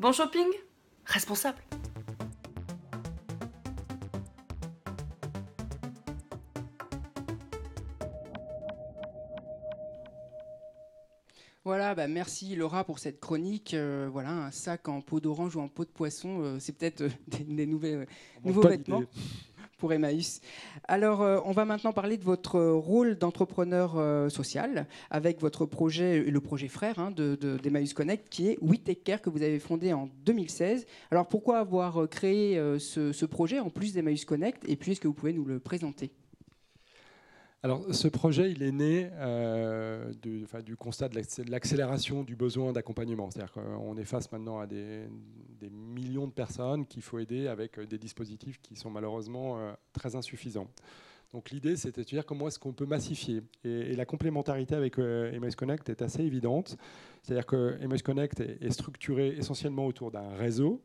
Bon 0.00 0.12
shopping 0.12 0.48
Responsable 1.06 1.58
Voilà, 11.64 11.94
bah 11.94 12.08
merci 12.08 12.56
Laura 12.56 12.82
pour 12.82 12.98
cette 12.98 13.20
chronique. 13.20 13.72
Euh, 13.74 14.08
voilà, 14.10 14.30
un 14.30 14.50
sac 14.50 14.88
en 14.88 15.00
peau 15.00 15.20
d'orange 15.20 15.54
ou 15.54 15.60
en 15.60 15.68
peau 15.68 15.84
de 15.84 15.90
poisson, 15.90 16.40
euh, 16.42 16.56
c'est 16.58 16.76
peut-être 16.76 17.02
euh, 17.02 17.08
des, 17.46 17.66
nouveaux 17.66 18.62
vêtements 18.62 19.04
pour 19.78 19.92
Emmaüs. 19.92 20.40
Alors, 20.88 21.20
on 21.44 21.52
va 21.52 21.64
maintenant 21.64 21.92
parler 21.92 22.16
de 22.16 22.22
votre 22.22 22.60
rôle 22.60 23.16
d'entrepreneur 23.16 24.30
social 24.30 24.86
avec 25.10 25.40
votre 25.40 25.66
projet, 25.66 26.20
le 26.20 26.40
projet 26.40 26.68
frère 26.68 27.00
hein, 27.00 27.10
d'Emmaüs 27.10 27.92
Connect, 27.92 28.28
qui 28.28 28.46
est 28.46 28.58
We 28.60 28.80
Take 28.80 29.02
Care, 29.02 29.20
que 29.20 29.28
vous 29.28 29.42
avez 29.42 29.58
fondé 29.58 29.92
en 29.92 30.08
2016. 30.24 30.86
Alors, 31.10 31.26
pourquoi 31.26 31.58
avoir 31.58 32.08
créé 32.08 32.62
ce, 32.78 33.10
ce 33.10 33.26
projet 33.26 33.58
en 33.58 33.70
plus 33.70 33.92
d'Emmaüs 33.92 34.24
Connect? 34.24 34.62
Et 34.68 34.76
puis, 34.76 34.92
est-ce 34.92 35.00
que 35.00 35.08
vous 35.08 35.14
pouvez 35.14 35.32
nous 35.32 35.44
le 35.44 35.58
présenter? 35.58 36.12
Alors, 37.64 37.94
ce 37.94 38.08
projet, 38.08 38.50
il 38.50 38.64
est 38.64 38.72
né 38.72 39.08
euh, 39.14 40.12
du, 40.20 40.76
constat 40.76 41.08
de 41.08 41.48
l'accélération 41.48 42.24
du 42.24 42.34
besoin 42.34 42.72
d'accompagnement. 42.72 43.30
C'est-à-dire 43.30 43.52
qu'on 43.52 43.96
est 43.96 44.04
face 44.04 44.32
maintenant 44.32 44.58
à 44.58 44.66
des, 44.66 45.06
millions 45.70 46.26
de 46.26 46.32
personnes 46.32 46.84
qu'il 46.86 47.02
faut 47.02 47.20
aider 47.20 47.46
avec 47.46 47.78
des 47.78 47.98
dispositifs 47.98 48.60
qui 48.60 48.74
sont 48.74 48.90
malheureusement 48.90 49.58
euh, 49.58 49.72
très 49.92 50.16
insuffisants. 50.16 50.66
Donc 51.32 51.50
l'idée, 51.50 51.76
c'était 51.76 52.02
de 52.02 52.06
dire 52.06 52.26
comment 52.26 52.48
est-ce 52.48 52.58
qu'on 52.58 52.72
peut 52.72 52.84
massifier. 52.84 53.42
Et, 53.62 53.94
la 53.94 54.06
complémentarité 54.06 54.74
avec 54.74 54.98
euh, 54.98 55.50
Connect 55.56 55.88
est 55.88 56.02
assez 56.02 56.24
évidente. 56.24 56.76
C'est-à-dire 57.22 57.46
que 57.46 57.78
MS 57.86 58.02
Connect 58.02 58.40
est 58.40 58.72
structuré 58.72 59.36
essentiellement 59.38 59.86
autour 59.86 60.10
d'un 60.10 60.30
réseau 60.34 60.82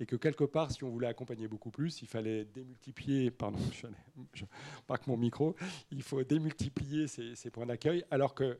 et 0.00 0.06
que 0.06 0.16
quelque 0.16 0.44
part, 0.44 0.70
si 0.70 0.84
on 0.84 0.90
voulait 0.90 1.06
accompagner 1.06 1.48
beaucoup 1.48 1.70
plus, 1.70 2.02
il 2.02 2.08
fallait 2.08 2.44
démultiplier, 2.44 3.30
pardon, 3.30 3.58
je, 3.72 3.86
je 4.34 4.44
marque 4.88 5.06
mon 5.06 5.16
micro, 5.16 5.54
il 5.90 6.02
faut 6.02 6.22
démultiplier 6.22 7.06
ces, 7.06 7.50
points 7.50 7.66
d'accueil, 7.66 8.04
alors 8.10 8.34
que 8.34 8.58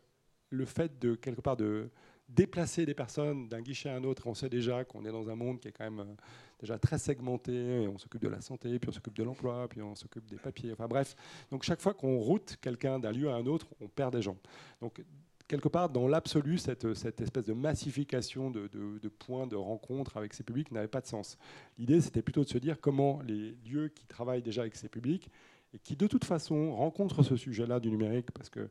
le 0.50 0.64
fait 0.64 0.98
de 0.98 1.14
quelque 1.14 1.40
part 1.40 1.56
de 1.56 1.90
déplacer 2.28 2.86
des 2.86 2.94
personnes 2.94 3.48
d'un 3.48 3.60
guichet 3.60 3.88
à 3.88 3.96
un 3.96 4.04
autre, 4.04 4.26
on 4.26 4.34
sait 4.34 4.48
déjà 4.48 4.84
qu'on 4.84 5.04
est 5.04 5.12
dans 5.12 5.28
un 5.28 5.36
monde 5.36 5.60
qui 5.60 5.68
est 5.68 5.72
quand 5.72 5.84
même 5.84 6.00
euh, 6.00 6.14
déjà 6.58 6.78
très 6.78 6.98
segmenté, 6.98 7.86
on 7.88 7.98
s'occupe 7.98 8.22
de 8.22 8.28
la 8.28 8.40
santé, 8.40 8.78
puis 8.78 8.88
on 8.88 8.92
s'occupe 8.92 9.16
de 9.16 9.22
l'emploi, 9.22 9.68
puis 9.68 9.80
on 9.82 9.94
s'occupe 9.94 10.26
des 10.26 10.36
papiers, 10.36 10.72
enfin 10.72 10.88
bref. 10.88 11.14
Donc 11.50 11.62
chaque 11.62 11.80
fois 11.80 11.94
qu'on 11.94 12.18
route 12.18 12.56
quelqu'un 12.60 12.98
d'un 12.98 13.12
lieu 13.12 13.28
à 13.30 13.34
un 13.34 13.46
autre, 13.46 13.68
on 13.80 13.88
perd 13.88 14.12
des 14.12 14.22
gens. 14.22 14.36
Donc 14.80 15.04
quelque 15.48 15.68
part, 15.68 15.88
dans 15.90 16.08
l'absolu, 16.08 16.58
cette, 16.58 16.84
espèce 16.84 17.44
de 17.44 17.52
massification 17.52 18.50
de, 18.50 19.08
points 19.18 19.46
de 19.46 19.56
rencontre 19.56 20.16
avec 20.16 20.34
ces 20.34 20.42
publics 20.42 20.70
n'avait 20.72 20.88
pas 20.88 21.00
de 21.00 21.06
sens. 21.06 21.38
L'idée, 21.78 22.00
c'était 22.00 22.22
plutôt 22.22 22.44
de 22.44 22.48
se 22.48 22.58
dire 22.58 22.80
comment 22.80 23.20
les 23.22 23.56
lieux 23.68 23.88
qui 23.88 24.06
travaillent 24.06 24.42
déjà 24.42 24.62
avec 24.62 24.76
ces 24.76 24.88
publics 24.88 25.30
et 25.74 25.78
qui, 25.78 25.96
de 25.96 26.06
toute 26.06 26.24
façon, 26.24 26.74
rencontrent 26.74 27.22
ce 27.22 27.36
sujet-là 27.36 27.80
du 27.80 27.90
numérique, 27.90 28.30
parce 28.32 28.50
que 28.50 28.68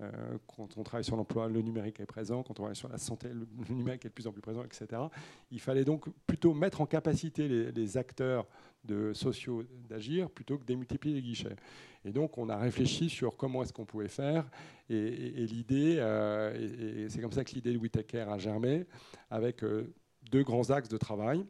euh, 0.00 0.38
quand 0.46 0.76
on 0.76 0.84
travaille 0.84 1.04
sur 1.04 1.16
l'emploi, 1.16 1.48
le 1.48 1.60
numérique 1.60 1.98
est 1.98 2.06
présent. 2.06 2.42
Quand 2.42 2.52
on 2.52 2.54
travaille 2.54 2.76
sur 2.76 2.88
la 2.88 2.98
santé, 2.98 3.28
le, 3.28 3.46
numérique 3.74 4.04
est 4.04 4.08
de 4.08 4.14
plus 4.14 4.26
en 4.28 4.32
plus 4.32 4.40
présent, 4.40 4.62
etc. 4.62 5.02
Il 5.50 5.60
fallait 5.60 5.84
donc 5.84 6.08
plutôt 6.26 6.54
mettre 6.54 6.80
en 6.80 6.86
capacité 6.86 7.48
les, 7.48 7.96
acteurs 7.96 8.46
de 8.84 9.12
sociaux 9.12 9.64
d'agir 9.88 10.30
plutôt 10.30 10.58
que 10.58 10.64
démultiplier 10.64 11.14
les 11.14 11.22
guichets. 11.22 11.56
Et 12.04 12.12
donc, 12.12 12.38
on 12.38 12.48
a 12.48 12.56
réfléchi 12.56 13.08
sur 13.08 13.36
comment 13.36 13.62
est-ce 13.62 13.72
qu'on 13.72 13.84
pouvait 13.84 14.08
faire. 14.08 14.48
Et, 14.88 15.46
l'idée, 15.46 15.96
euh, 15.98 17.04
et, 17.04 17.08
c'est 17.08 17.20
comme 17.20 17.32
ça 17.32 17.44
que 17.44 17.54
l'idée 17.54 17.72
de 17.72 17.78
We 17.78 17.90
a 18.14 18.38
germé, 18.38 18.86
avec 19.30 19.62
euh, 19.62 19.92
deux 20.30 20.42
grands 20.42 20.70
axes 20.70 20.88
de 20.88 20.96
travail. 20.96 21.44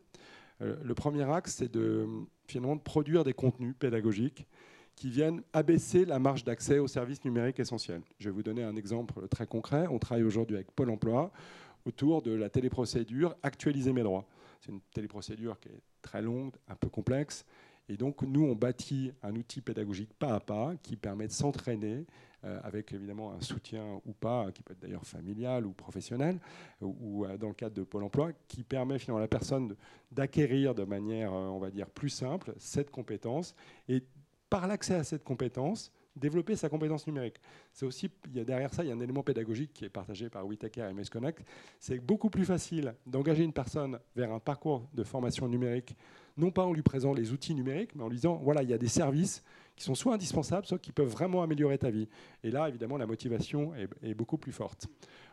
le 0.61 0.95
premier 0.95 1.23
axe, 1.31 1.57
c'est 1.57 1.71
de 1.71 2.07
finalement 2.47 2.77
de 2.77 2.81
produire 2.81 3.25
des 3.25 3.35
contenus 3.35 3.75
pédagogiques 3.79 4.47
qui 4.99 5.11
viennent 5.11 5.43
abaisser 5.53 6.05
la 6.05 6.19
marge 6.19 6.43
d'accès 6.43 6.81
aux 6.81 6.89
services 6.89 7.25
numériques 7.25 7.61
essentiels. 7.61 8.03
Je 8.19 8.29
vais 8.29 8.35
vous 8.35 8.43
donner 8.43 8.65
un 8.65 8.75
exemple 8.75 9.29
très 9.29 9.47
concret. 9.47 9.87
On 9.89 9.99
travaille 10.01 10.25
aujourd'hui 10.25 10.57
avec 10.57 10.73
Pôle 10.73 10.91
Emploi 10.91 11.31
autour 11.87 12.21
de 12.21 12.33
la 12.33 12.49
téléprocédure 12.49 13.37
Actualiser 13.45 13.93
mes 13.93 14.03
droits. 14.03 14.27
C'est 14.61 14.73
une 14.73 14.81
téléprocédure 14.93 15.59
qui 15.61 15.69
est 15.69 15.83
très 16.03 16.23
longue, 16.23 16.55
un 16.69 16.77
peu 16.77 16.89
complexe. 16.89 17.45
Et 17.89 17.97
donc, 17.97 18.23
nous, 18.23 18.45
on 18.45 18.55
bâtit 18.55 19.13
un 19.23 19.35
outil 19.35 19.61
pédagogique 19.61 20.13
pas 20.15 20.35
à 20.35 20.41
pas 20.41 20.75
qui 20.83 20.97
permet 20.97 21.27
de 21.27 21.33
s'entraîner 21.33 22.07
euh, 22.45 22.61
avec 22.63 22.93
évidemment 22.93 23.33
un 23.33 23.41
soutien 23.41 24.01
ou 24.05 24.13
pas, 24.13 24.53
qui 24.53 24.63
peut 24.63 24.73
être 24.73 24.79
d'ailleurs 24.79 25.05
familial 25.05 25.67
ou 25.67 25.73
professionnel, 25.73 26.39
ou, 26.81 27.25
euh, 27.25 27.37
dans 27.37 27.49
le 27.49 27.55
cadre 27.55 27.75
de 27.75 27.83
Pôle 27.83 28.05
emploi, 28.05 28.31
qui 28.47 28.63
permet 28.63 28.99
finalement 28.99 29.19
à 29.19 29.23
la 29.23 29.29
personne 29.29 29.75
d'acquérir 30.13 30.75
de 30.75 30.85
manière, 30.85 31.33
euh, 31.33 31.49
on 31.49 31.59
va 31.59 31.71
dire, 31.71 31.89
plus 31.89 32.11
simple 32.11 32.55
cette 32.59 32.91
compétence. 32.91 33.57
Et 33.89 34.05
par 34.51 34.69
l'accès 34.69 34.95
à 34.95 35.03
cette 35.03 35.25
compétence, 35.25 35.91
développer 36.19 36.57
sa 36.57 36.69
compétence 36.69 37.07
numérique. 37.07 37.37
C'est 37.73 37.87
aussi, 37.87 38.11
il 38.31 38.37
y 38.37 38.41
a 38.41 38.45
derrière 38.45 38.73
ça, 38.73 38.85
il 38.85 38.89
y 38.89 38.91
a 38.91 38.95
un 38.95 39.01
élément 39.01 39.23
pédagogique 39.23 39.73
qui 39.73 39.85
est 39.85 39.91
partagé 39.91 40.29
par 40.29 40.47
WeTaker 40.47 40.89
et 40.89 40.93
MS 40.93 41.07
Connect. 41.11 41.45
C'est 41.81 41.99
beaucoup 41.99 42.31
plus 42.31 42.45
facile 42.45 42.95
d'engager 43.07 43.45
une 43.45 43.53
personne 43.53 43.99
vers 44.17 44.33
un 44.33 44.41
parcours 44.41 44.89
de 44.95 45.05
formation 45.05 45.49
numérique, 45.49 45.97
non 46.37 46.51
pas 46.51 46.65
en 46.65 46.73
lui 46.73 46.83
présentant 46.83 47.15
les 47.15 47.33
outils 47.33 47.55
numériques, 47.55 47.95
mais 47.95 48.03
en 48.05 48.09
lui 48.09 48.17
disant 48.17 48.41
voilà, 48.43 48.63
il 48.63 48.69
y 48.69 48.75
a 48.75 48.79
des 48.79 48.89
services 48.89 49.43
qui 49.79 49.85
sont 49.85 49.95
soit 49.95 50.15
indispensables, 50.15 50.67
soit 50.67 50.79
qui 50.79 50.93
peuvent 50.93 51.09
vraiment 51.09 51.43
améliorer 51.43 51.79
ta 51.79 51.91
vie. 51.91 52.09
Et 52.43 52.51
là, 52.51 52.69
évidemment, 52.69 52.97
la 52.99 53.07
motivation 53.07 53.73
est, 54.03 54.15
beaucoup 54.15 54.37
plus 54.37 54.53
forte. 54.53 54.89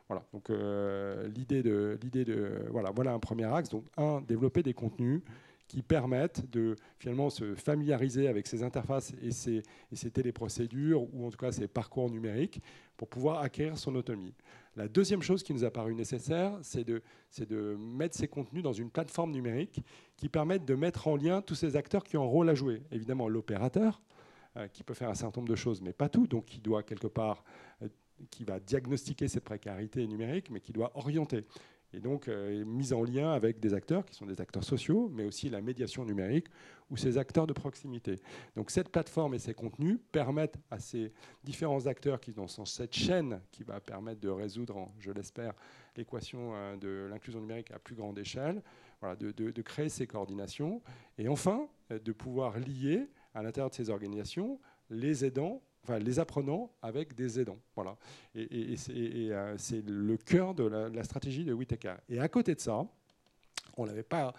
Voilà. 0.08 0.24
Donc 0.34 0.52
euh, 0.52 1.28
l'idée 1.30 1.64
de, 1.64 1.98
l'idée 2.04 2.26
de, 2.26 2.64
voilà, 2.70 2.92
voilà 2.92 3.14
un 3.14 3.20
premier 3.20 3.46
axe. 3.46 3.70
Donc 3.70 3.86
un, 3.98 4.22
développer 4.22 4.62
des 4.62 4.76
contenus 4.76 5.22
qui 5.68 5.82
permettent 5.82 6.50
de 6.52 6.76
finalement 7.00 7.30
se 7.30 7.56
familiariser 7.56 8.28
avec 8.28 8.48
ces 8.48 8.64
interfaces 8.64 9.14
et 9.22 9.32
ces, 9.32 9.64
et 9.92 9.96
ces 9.96 10.12
téléprocédures, 10.12 11.04
ou 11.14 11.26
en 11.26 11.32
tout 11.32 11.38
cas 11.38 11.52
ces 11.52 11.68
parcours 11.68 12.10
numériques, 12.10 12.62
pour 12.98 13.08
pouvoir 13.08 13.42
acquérir 13.42 13.78
son 13.78 13.96
autonomie. 13.96 14.36
La 14.76 14.88
deuxième 14.88 15.22
chose 15.22 15.42
qui 15.42 15.54
nous 15.54 15.64
a 15.64 15.72
paru 15.72 15.96
nécessaire, 15.96 16.58
c'est 16.62 16.84
de, 16.84 17.02
de 17.40 17.76
mettre 17.78 18.16
ces 18.16 18.28
contenus 18.28 18.62
dans 18.64 18.74
une 18.74 18.90
plateforme 18.90 19.32
numérique 19.32 19.82
qui 20.18 20.30
permette 20.30 20.66
de 20.66 20.76
mettre 20.76 21.08
en 21.08 21.16
lien 21.16 21.42
tous 21.42 21.56
ces 21.56 21.76
acteurs 21.76 22.04
qui 22.04 22.18
ont 22.18 22.24
un 22.24 22.28
rôle 22.28 22.50
à 22.50 22.56
jouer. 22.56 22.84
Évidemment, 22.92 23.28
l'opérateur, 23.28 24.02
euh, 24.58 24.68
qui 24.68 24.84
peut 24.84 24.94
faire 24.94 25.10
un 25.10 25.16
certain 25.16 25.42
nombre 25.42 25.52
de 25.52 25.56
choses, 25.58 25.82
mais 25.82 25.94
pas 25.94 26.10
tout, 26.10 26.28
donc 26.28 26.46
qui 26.46 26.60
doit 26.60 26.84
quelque 26.84 27.08
part 27.08 27.44
euh, 27.82 27.88
qui 28.30 28.44
va 28.44 28.60
diagnostiquer 28.60 29.28
cette 29.28 29.44
précarité 29.44 30.06
numérique, 30.08 30.50
mais 30.50 30.62
qui 30.62 30.72
doit 30.72 30.92
orienter 30.96 31.46
et 31.96 32.00
donc 32.02 32.28
euh, 32.28 32.66
mise 32.66 32.92
en 32.94 33.04
lien 33.04 33.32
avec 33.32 33.60
des 33.60 33.74
acteurs 33.74 34.06
qui 34.06 34.16
sont 34.16 34.26
des 34.26 34.42
acteurs 34.42 34.64
sociaux, 34.64 35.10
mais 35.14 35.24
aussi 35.24 35.50
la 35.50 35.62
médiation 35.62 36.04
numérique 36.04 36.48
ou 36.92 36.98
ces 36.98 37.18
acteurs 37.18 37.48
de 37.48 37.54
proximité. 37.54 38.20
Donc 38.56 38.70
cette 38.70 38.90
plateforme 38.90 39.34
et 39.34 39.40
ces 39.40 39.54
contenus 39.54 39.98
permettent 40.12 40.58
à 40.70 40.80
ces 40.80 41.14
différents 41.44 41.88
acteurs 41.88 42.20
qui 42.20 42.34
sont 42.34 42.48
dans 42.58 42.66
cette 42.66 42.94
chaîne 42.94 43.42
qui 43.52 43.64
va 43.64 43.80
permettre 43.80 44.20
de 44.20 44.30
résoudre, 44.30 44.90
je 45.00 45.12
l'espère, 45.12 45.54
l'équation 45.96 46.52
euh, 46.54 46.76
de 46.76 47.08
l'inclusion 47.10 47.40
numérique 47.40 47.72
à 47.72 47.80
plus 47.80 47.96
grande 47.96 48.20
échelle, 48.20 48.62
voilà, 49.00 49.16
de, 49.16 49.32
de, 49.32 49.62
créer 49.62 49.90
ces 49.90 50.06
coordinations 50.06 50.82
et 51.18 51.28
enfin 51.30 51.68
euh, 51.92 52.00
de 52.00 52.12
pouvoir 52.12 52.60
lier 52.60 53.08
à 53.34 53.42
l'intérieur 53.42 53.70
de 53.70 53.76
ces 53.76 53.90
organisations 53.90 54.60
les 54.90 55.26
aidants 55.26 55.62
enfin, 55.86 56.00
les 56.00 56.20
apprenants 56.20 56.72
avec 56.82 57.16
des 57.16 57.40
aidants. 57.40 57.60
Voilà. 57.76 57.98
Et, 58.34 58.76
euh, 58.90 59.56
c'est 59.58 59.86
le 59.86 60.18
cœur 60.18 60.54
de 60.54 60.64
la, 60.64 61.04
stratégie 61.04 61.46
de 61.46 61.54
Whitaker. 61.54 61.96
Et 62.10 62.20
à 62.20 62.28
côté 62.28 62.56
de 62.56 62.60
ça, 62.60 62.86
on 63.78 63.84
ne 63.84 63.90
l'avait 63.90 64.04
pas 64.04 64.34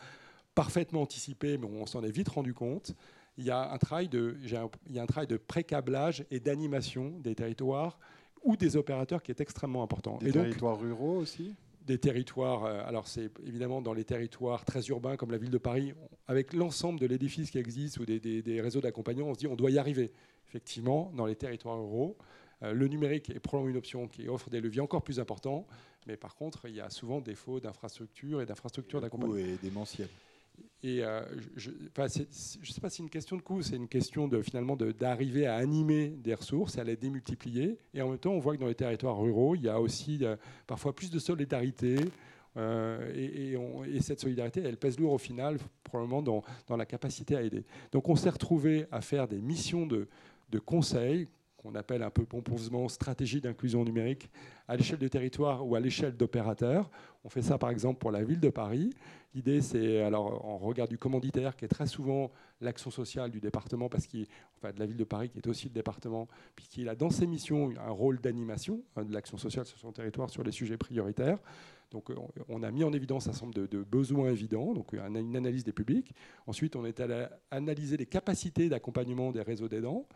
parfaitement 0.55 1.03
anticipé, 1.03 1.59
mais 1.59 1.67
on 1.67 1.87
s'en 1.87 2.03
est 2.03 2.11
vite 2.11 2.29
rendu 2.29 2.55
compte. 2.55 2.95
Il 3.39 3.45
y 3.45 3.51
a 3.51 3.71
un 3.71 3.79
travail 3.79 4.09
de, 4.09 4.37
il 4.43 4.95
y 4.95 4.99
a 4.99 5.03
un 5.03 5.07
travail 5.07 5.27
de 5.27 5.37
pré-câblage 5.37 6.25
et 6.31 6.41
d'animation 6.41 7.11
des 7.21 7.35
territoires 7.35 7.99
ou 8.43 8.57
des 8.57 8.77
opérateurs 8.77 9.23
qui 9.23 9.31
est 9.31 9.41
extrêmement 9.41 9.83
important. 9.83 10.19
Des 10.19 10.33
territoires 10.33 10.81
ruraux 10.81 11.19
aussi? 11.19 11.55
Des 11.85 11.99
territoires, 11.99 12.65
euh, 12.65 12.83
alors 12.87 13.07
c'est 13.07 13.31
évidemment 13.47 13.81
dans 13.81 13.93
les 13.93 14.05
territoires 14.05 14.65
très 14.65 14.87
urbains 14.87 15.17
comme 15.17 15.31
la 15.31 15.39
ville 15.39 15.51
de 15.51 15.59
Paris, 15.59 15.93
avec 16.27 16.53
l'ensemble 16.53 16.99
de 16.99 17.07
l'édifice 17.07 17.51
qui 17.51 17.59
existe 17.59 17.99
ou 17.99 18.07
des, 18.07 18.19
des 18.19 18.61
réseaux 18.61 18.81
d'accompagnement, 18.81 19.29
on 19.29 19.35
se 19.35 19.39
dit 19.39 19.47
on 19.47 19.55
doit 19.55 19.71
y 19.71 19.79
arriver 19.79 20.11
effectivement, 20.57 21.13
dans 21.15 21.27
les 21.27 21.37
territoires 21.37 21.77
ruraux, 21.77 22.17
euh, 22.63 22.73
le 22.73 22.89
numérique 22.89 23.29
est 23.29 23.41
probablement 23.41 23.71
une 23.71 23.77
option 23.77 24.09
qui 24.09 24.27
offre 24.27 24.49
des 24.49 24.61
leviers 24.61 24.81
encore 24.81 25.03
plus 25.03 25.21
importants, 25.21 25.67
mais 26.07 26.17
par 26.17 26.35
contre, 26.35 26.67
il 26.67 26.75
y 26.75 26.81
a 26.81 26.89
souvent 26.89 27.21
défaut 27.21 27.61
d'infrastructures 27.61 28.41
et 28.41 28.47
d'infrastructures 28.47 29.03
d'accompagnement. 29.03 29.37
Et 29.37 29.59
démentiel. 29.63 30.09
Et 30.83 31.05
euh, 31.05 31.21
je 31.57 31.69
ne 31.69 31.75
sais 31.75 31.91
pas 31.95 32.09
si 32.09 32.27
c'est 32.31 33.03
une 33.03 33.11
question 33.11 33.37
de 33.37 33.43
coût, 33.43 33.61
c'est 33.61 33.77
une 33.77 33.89
question 33.89 34.29
de, 34.29 34.41
finalement 34.41 34.77
d'arriver 34.77 35.47
à 35.47 35.57
animer 35.57 36.09
des 36.09 36.33
ressources, 36.33 36.79
à 36.79 36.85
les 36.85 36.97
démultiplier. 36.97 37.77
Et 37.93 38.01
en 38.01 38.09
même 38.09 38.19
temps, 38.19 38.33
on 38.33 38.39
voit 38.39 38.57
que 38.57 38.61
dans 38.61 38.69
les 38.69 38.75
territoires 38.75 39.21
ruraux, 39.21 39.55
il 39.55 39.63
y 39.63 39.69
a 39.69 39.79
aussi 39.79 40.21
euh, 40.23 40.37
parfois 40.67 40.95
plus 40.95 41.11
de 41.11 41.19
solidarité. 41.19 41.99
et, 42.57 43.53
et, 43.53 44.01
cette 44.01 44.21
solidarité, 44.21 44.63
elle 44.65 44.79
pèse 44.79 44.99
lourd 44.99 45.13
au 45.13 45.19
final, 45.19 45.59
probablement 45.85 46.23
dans, 46.23 46.43
dans 46.67 46.79
la 46.79 46.87
capacité 46.87 47.37
à 47.37 47.43
aider. 47.43 47.65
Donc 47.93 48.09
on 48.09 48.17
s'est 48.17 48.31
retrouvé 48.31 48.87
à 48.91 49.03
faire 49.03 49.29
des 49.29 49.43
missions 49.43 49.85
de, 49.87 50.09
de 50.51 50.59
conseil 50.59 51.29
qu'on 51.57 51.75
appelle 51.75 52.03
un 52.03 52.11
peu 52.11 52.25
pompeusement 52.25 52.89
stratégie 52.89 53.41
d'inclusion 53.41 53.85
numérique 53.85 54.31
à 54.69 54.77
l'échelle 54.77 54.99
du 54.99 55.11
territoire 55.11 55.67
ou 55.67 55.75
à 55.75 55.81
l'échelle 55.81 56.17
d'opérateurs. 56.17 56.91
On 57.25 57.29
fait 57.29 57.43
ça 57.43 57.59
par 57.59 57.71
exemple 57.71 57.99
pour 57.99 58.11
la 58.11 58.23
ville 58.23 58.41
de 58.41 58.51
Paris. 58.51 58.91
L'idée 59.35 59.61
c'est, 59.61 60.03
alors 60.03 60.45
en 60.45 60.59
regard 60.59 60.87
du 60.87 60.99
commanditaire 60.99 61.57
qui 61.57 61.65
est 61.65 61.69
très 61.69 61.87
souvent 61.87 62.31
l'action 62.61 62.91
sociale 62.91 63.31
du 63.31 63.41
département, 63.41 63.89
parce 63.89 64.07
qu'il, 64.07 64.27
enfin 64.57 64.73
de 64.73 64.79
la 64.79 64.87
ville 64.87 64.97
de 64.97 65.05
Paris 65.05 65.29
qui 65.29 65.39
est 65.39 65.47
aussi 65.47 65.67
le 65.67 65.75
département, 65.75 66.29
puisqu'il 66.55 66.89
a 66.89 66.95
dans 66.95 67.11
ses 67.11 67.27
missions 67.27 67.73
un 67.79 67.91
rôle 67.91 68.21
d'animation 68.21 68.83
hein, 68.97 69.05
de 69.05 69.13
l'action 69.13 69.37
sociale 69.37 69.67
sur 69.67 69.79
son 69.79 69.93
territoire 69.93 70.31
sur 70.31 70.43
les 70.43 70.53
sujets 70.53 70.79
prioritaires. 70.79 71.39
Donc 71.91 72.11
on 72.49 72.63
a 72.63 72.71
mis 72.71 72.85
en 72.85 72.93
évidence 72.93 73.29
un 73.29 73.33
certain 73.33 73.51
de, 73.51 73.83
besoins 73.83 74.31
évidents, 74.31 74.75
donc 74.75 74.93
une 74.93 75.37
analyse 75.37 75.65
des 75.65 75.73
publics. 75.73 76.13
Ensuite, 76.47 76.77
on 76.77 76.85
est 76.85 77.01
allé 77.01 77.27
analyser 77.51 77.97
les 77.97 78.07
capacités 78.07 78.69
d'accompagnement 78.69 79.33
des 79.33 79.43
réseaux 79.43 79.69
d'aidants 79.69 80.07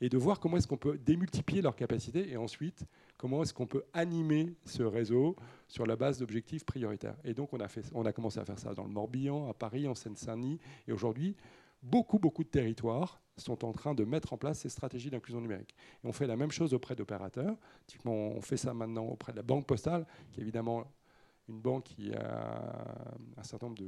et 0.00 0.08
de 0.08 0.18
voir 0.18 0.40
comment 0.40 0.56
est-ce 0.56 0.66
qu'on 0.66 0.76
peut 0.76 0.98
démultiplier 0.98 1.62
leurs 1.62 1.76
capacités 1.76 2.30
et 2.30 2.36
ensuite 2.36 2.84
comment 3.16 3.42
est-ce 3.42 3.52
qu'on 3.52 3.66
peut 3.66 3.84
animer 3.92 4.54
ce 4.64 4.82
réseau 4.82 5.36
sur 5.68 5.86
la 5.86 5.94
base 5.94 6.18
d'objectifs 6.18 6.64
prioritaires. 6.64 7.16
Et 7.22 7.34
donc 7.34 7.50
on 7.52 7.60
a, 8.04 8.12
commencé 8.12 8.40
à 8.40 8.44
faire 8.44 8.58
ça 8.58 8.74
dans 8.74 8.84
le 8.84 8.90
Morbihan, 8.90 9.48
à 9.48 9.54
Paris, 9.54 9.86
en 9.86 9.94
Seine-Saint-Denis 9.94 10.58
et 10.88 10.92
aujourd'hui 10.92 11.36
beaucoup, 11.82 12.18
beaucoup 12.18 12.44
de 12.44 12.48
territoires 12.48 13.20
sont 13.36 13.64
en 13.64 13.72
train 13.72 13.94
de 13.94 14.04
mettre 14.04 14.32
en 14.32 14.36
place 14.36 14.60
ces 14.60 14.68
stratégies 14.68 15.10
d'inclusion 15.10 15.40
numérique. 15.40 15.74
Et 16.04 16.06
on 16.06 16.12
fait 16.12 16.26
la 16.26 16.36
même 16.36 16.50
chose 16.50 16.74
auprès 16.74 16.94
d'opérateurs. 16.94 17.56
On 18.04 18.40
fait 18.42 18.58
ça 18.58 18.74
maintenant 18.74 19.06
auprès 19.06 19.32
de 19.32 19.38
la 19.38 19.42
Banque 19.42 19.66
Postale, 19.66 20.06
qui 20.32 20.40
évidemment 20.40 20.84
une 21.50 21.60
banque 21.60 21.84
qui 21.84 22.12
a 22.14 22.84
un 23.36 23.42
certain 23.42 23.66
nombre 23.66 23.82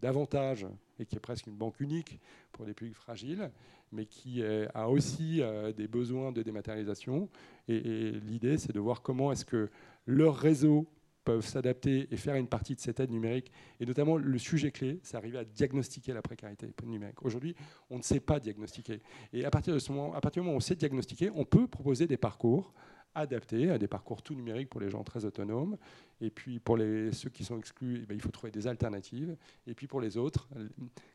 d'avantages 0.00 0.66
et 0.98 1.04
qui 1.04 1.16
est 1.16 1.20
presque 1.20 1.46
une 1.46 1.56
banque 1.56 1.80
unique 1.80 2.20
pour 2.52 2.64
les 2.64 2.72
publics 2.72 2.96
fragiles, 2.96 3.50
mais 3.92 4.06
qui 4.06 4.42
a 4.42 4.88
aussi 4.88 5.42
euh, 5.42 5.72
des 5.72 5.88
besoins 5.88 6.32
de 6.32 6.42
dématérialisation. 6.42 7.28
Et, 7.68 8.12
l'idée, 8.12 8.56
c'est 8.58 8.72
de 8.72 8.80
voir 8.80 9.02
comment 9.02 9.32
est-ce 9.32 9.44
que 9.44 9.68
leurs 10.06 10.36
réseaux 10.36 10.86
peuvent 11.24 11.44
s'adapter 11.44 12.08
et 12.10 12.16
faire 12.16 12.36
une 12.36 12.46
partie 12.46 12.74
de 12.74 12.80
cette 12.80 12.98
aide 13.00 13.10
numérique. 13.10 13.52
Et 13.78 13.86
notamment, 13.86 14.16
le 14.16 14.38
sujet 14.38 14.70
clé, 14.70 15.00
c'est 15.02 15.16
arriver 15.16 15.38
à 15.38 15.44
diagnostiquer 15.44 16.14
la 16.14 16.22
précarité 16.22 16.66
numérique. 16.84 17.22
Aujourd'hui, 17.22 17.54
on 17.90 17.98
ne 17.98 18.02
sait 18.02 18.20
pas 18.20 18.40
diagnostiquer. 18.40 19.02
Et 19.32 19.44
à 19.44 19.50
partir, 19.50 19.74
de 19.74 19.78
ce 19.78 19.92
moment, 19.92 20.14
à 20.14 20.20
partir 20.20 20.42
du 20.42 20.46
moment 20.46 20.54
où 20.54 20.58
on 20.58 20.60
sait 20.60 20.76
diagnostiquer, 20.76 21.30
on 21.34 21.44
peut 21.44 21.66
proposer 21.66 22.06
des 22.06 22.16
parcours 22.16 22.72
adaptés 23.14 23.70
à 23.70 23.78
des 23.78 23.88
parcours 23.88 24.22
tout 24.22 24.34
numériques 24.34 24.70
pour 24.70 24.80
les 24.80 24.90
gens 24.90 25.02
très 25.02 25.24
autonomes 25.24 25.76
et 26.20 26.30
puis 26.30 26.58
pour 26.58 26.76
les, 26.76 27.12
ceux 27.12 27.30
qui 27.30 27.44
sont 27.44 27.58
exclus, 27.58 28.00
eh 28.02 28.06
ben, 28.06 28.14
il 28.14 28.20
faut 28.20 28.30
trouver 28.30 28.50
des 28.50 28.66
alternatives. 28.66 29.36
Et 29.66 29.74
puis 29.74 29.86
pour 29.86 30.00
les 30.00 30.16
autres, 30.16 30.48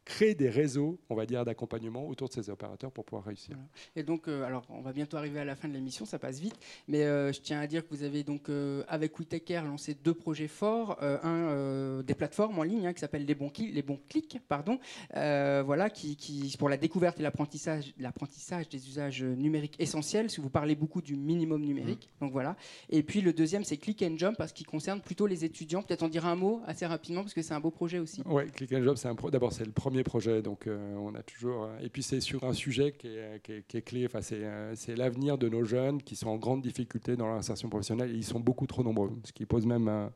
créer 0.03 0.36
des 0.36 0.49
réseaux, 0.49 0.99
on 1.10 1.15
va 1.15 1.25
dire, 1.25 1.45
d'accompagnement 1.45 2.08
autour 2.08 2.27
de 2.27 2.34
ces 2.34 2.49
opérateurs 2.49 2.91
pour 2.91 3.05
pouvoir 3.05 3.25
réussir. 3.25 3.55
Et 3.95 4.03
donc, 4.03 4.27
euh, 4.27 4.43
alors, 4.43 4.65
on 4.69 4.81
va 4.81 4.93
bientôt 4.93 5.17
arriver 5.17 5.39
à 5.39 5.45
la 5.45 5.55
fin 5.55 5.67
de 5.67 5.73
l'émission, 5.73 6.05
ça 6.05 6.17
passe 6.17 6.39
vite. 6.39 6.55
Mais 6.88 7.03
euh, 7.03 7.31
je 7.31 7.41
tiens 7.41 7.60
à 7.60 7.67
dire 7.67 7.88
que 7.88 7.93
vous 7.93 8.03
avez 8.03 8.23
donc, 8.23 8.49
euh, 8.49 8.84
avec 8.88 9.17
WeTaker, 9.19 9.63
lancé 9.63 9.93
deux 9.93 10.13
projets 10.13 10.47
forts. 10.47 10.97
un, 11.01 12.01
des 12.01 12.13
plateformes 12.15 12.58
en 12.60 12.63
ligne 12.63 12.88
hein, 12.88 12.93
qui 12.93 12.99
s'appellent 12.99 13.25
les, 13.25 13.36
bons 13.36 13.49
clics, 13.49 14.39
pardon, 14.47 14.79
voilà, 15.13 15.89
qui, 15.89 16.55
pour 16.58 16.69
la 16.69 16.77
découverte 16.77 17.19
et 17.19 17.23
l'apprentissage 17.23 18.69
des 18.69 18.88
usages 18.88 19.23
numériques 19.23 19.75
essentiels. 19.79 20.29
Si 20.29 20.41
vous 20.41 20.49
parlez 20.49 20.75
beaucoup 20.75 21.01
du 21.01 21.15
minimum 21.15 21.62
numérique, 21.62 21.85
mmh. 21.93 22.21
donc 22.21 22.32
voilà. 22.32 22.56
Et 22.89 23.04
puis 23.04 23.21
le 23.21 23.34
deuxième, 23.34 23.63
c'est 23.63 23.78
Click 23.78 24.02
and 24.02 24.17
Jump 24.17 24.38
parce 24.38 24.52
qu'il 24.52 24.65
concerne 24.65 25.02
plutôt 25.02 25.28
les 25.28 25.45
étudiants. 25.45 25.82
Peut-être 25.82 26.04
en 26.04 26.10
dire 26.10 26.26
un 26.26 26.36
mot 26.36 26.62
assez 26.65 26.86
rapidement 26.86 27.21
parce 27.21 27.34
que 27.34 27.41
c'est 27.41 27.54
un 27.54 27.60
beau 27.60 27.71
projet 27.71 28.00
aussi. 28.00 28.21
Oui, 28.26 28.50
Click 28.52 28.74
and 28.74 28.84
Job, 28.84 28.98
c'est 28.98 29.10
d'abord 29.32 29.54
c'est 29.54 29.65
le 29.65 29.71
premier 29.71 30.04
projet, 30.04 30.41
donc 30.41 30.67
euh, 30.67 30.95
on 30.95 31.15
a 31.15 31.24
toujours. 31.24 31.63
Euh, 31.63 31.80
et 31.82 31.89
puis 31.89 32.04
c'est 32.04 32.19
sur 32.19 32.43
un 32.43 32.54
sujet 32.54 32.93
qui 32.93 33.08
est, 33.08 33.41
qui 33.67 33.78
est, 33.78 33.82
clé. 33.82 34.06
Enfin, 34.06 34.19
euh, 34.34 34.74
c'est 34.76 34.95
l'avenir 34.95 35.38
de 35.38 35.50
nos 35.50 35.63
jeunes 35.63 36.02
qui 36.02 36.15
sont 36.15 36.30
en 36.30 36.38
grande 36.38 36.62
difficulté 36.62 37.15
dans 37.15 37.28
l'insertion 37.28 37.69
professionnelle 37.69 38.12
et 38.12 38.15
ils 38.15 38.24
sont 38.24 38.39
beaucoup 38.39 38.67
trop 38.67 38.84
nombreux, 38.84 39.12
ce 39.24 39.34
qui 39.34 39.45
pose 39.45 39.65
même 39.65 40.10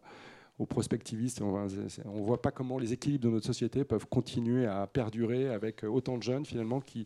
aux 0.57 0.65
prospectivistes. 0.65 1.41
On 1.41 1.65
ne 1.65 2.21
voit 2.21 2.41
pas 2.41 2.51
comment 2.51 2.77
les 2.77 2.93
équilibres 2.93 3.25
de 3.25 3.29
notre 3.29 3.45
société 3.45 3.83
peuvent 3.83 4.07
continuer 4.07 4.65
à 4.65 4.87
perdurer 4.87 5.49
avec 5.49 5.83
autant 5.83 6.17
de 6.17 6.23
jeunes 6.23 6.45
finalement 6.45 6.81
qui 6.81 7.05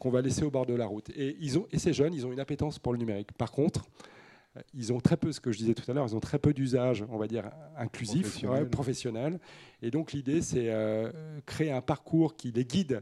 qu'on 0.00 0.10
va 0.10 0.22
laisser 0.22 0.42
au 0.42 0.50
bord 0.50 0.66
de 0.66 0.74
la 0.74 0.86
route. 0.86 1.10
Et, 1.10 1.36
ils 1.40 1.58
ont, 1.58 1.66
et 1.70 1.78
ces 1.78 1.92
jeunes, 1.92 2.14
ils 2.14 2.26
ont 2.26 2.32
une 2.32 2.40
appétence 2.40 2.80
pour 2.80 2.92
le 2.92 2.98
numérique. 2.98 3.32
Par 3.32 3.52
contre, 3.52 3.84
ils 4.74 4.92
ont 4.92 4.98
très 4.98 5.16
peu, 5.16 5.30
ce 5.30 5.40
que 5.40 5.52
je 5.52 5.58
disais 5.58 5.74
tout 5.74 5.88
à 5.88 5.94
l'heure, 5.94 6.06
ils 6.08 6.16
ont 6.16 6.20
très 6.20 6.38
peu 6.38 6.52
d'usage, 6.52 7.04
on 7.08 7.18
va 7.18 7.28
dire, 7.28 7.50
inclusif, 7.76 8.22
Professionnel. 8.22 8.62
ouais, 8.62 8.68
professionnel. 8.68 9.40
Et 9.82 9.90
donc 9.90 10.12
l'idée, 10.12 10.42
c'est 10.42 10.68
euh, 10.70 11.12
créer 11.46 11.70
un 11.70 11.82
parcours 11.82 12.34
qui 12.34 12.50
les 12.50 12.64
guide 12.64 12.94
euh, 12.94 13.00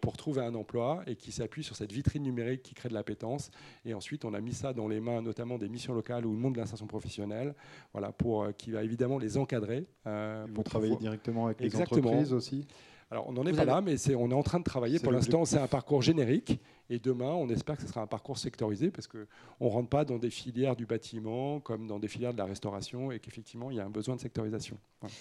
pour 0.00 0.16
trouver 0.16 0.42
un 0.42 0.54
emploi 0.54 1.02
et 1.06 1.16
qui 1.16 1.32
s'appuie 1.32 1.62
sur 1.62 1.76
cette 1.76 1.92
vitrine 1.92 2.22
numérique 2.22 2.62
qui 2.62 2.74
crée 2.74 2.88
de 2.88 2.94
l'appétence. 2.94 3.50
Et 3.84 3.94
ensuite, 3.94 4.24
on 4.24 4.34
a 4.34 4.40
mis 4.40 4.52
ça 4.52 4.72
dans 4.72 4.88
les 4.88 5.00
mains 5.00 5.22
notamment 5.22 5.58
des 5.58 5.68
missions 5.68 5.94
locales 5.94 6.26
ou 6.26 6.32
le 6.32 6.38
monde 6.38 6.54
de 6.54 6.58
l'insertion 6.60 6.86
professionnelle, 6.86 7.54
voilà, 7.92 8.10
pour, 8.12 8.42
euh, 8.42 8.52
qui 8.52 8.70
va 8.72 8.82
évidemment 8.82 9.18
les 9.18 9.38
encadrer. 9.38 9.86
euh, 10.06 10.44
Vous 10.48 10.54
pour 10.54 10.64
travaillez 10.64 10.90
pouvoir- 10.94 11.00
directement 11.12 11.46
avec 11.46 11.60
les 11.60 11.74
entreprises 11.76 12.32
aussi? 12.32 12.66
Alors, 13.12 13.28
on 13.28 13.32
n'en 13.32 13.44
est 13.44 13.50
Vous 13.50 13.56
pas 13.56 13.62
avez- 13.62 13.70
là, 13.72 13.80
mais 13.80 13.96
c'est- 13.96 14.14
on 14.14 14.30
est 14.30 14.34
en 14.34 14.42
train 14.44 14.60
de 14.60 14.64
travailler. 14.64 15.00
Pour 15.00 15.10
l'instant, 15.10 15.44
c'est 15.44 15.58
un 15.58 15.66
parcours 15.66 16.00
générique. 16.00 16.60
Et 16.88 16.98
demain, 17.00 17.32
on 17.32 17.48
espère 17.48 17.76
que 17.76 17.82
ce 17.82 17.88
sera 17.88 18.02
un 18.02 18.06
parcours 18.06 18.38
sectorisé 18.38 18.90
parce 18.92 19.08
qu'on 19.08 19.18
ne 19.60 19.68
rentre 19.70 19.88
pas 19.88 20.04
dans 20.04 20.18
des 20.18 20.30
filières 20.30 20.76
du 20.76 20.86
bâtiment 20.86 21.58
comme 21.60 21.86
dans 21.88 21.98
des 21.98 22.06
filières 22.08 22.32
de 22.32 22.38
la 22.38 22.44
restauration 22.44 23.10
et 23.10 23.18
qu'effectivement, 23.18 23.70
il 23.72 23.76
y 23.78 23.80
a 23.80 23.84
un 23.84 23.90
besoin 23.90 24.14
de 24.16 24.20
sectorisation. 24.20 24.76
Voilà. 25.00 25.14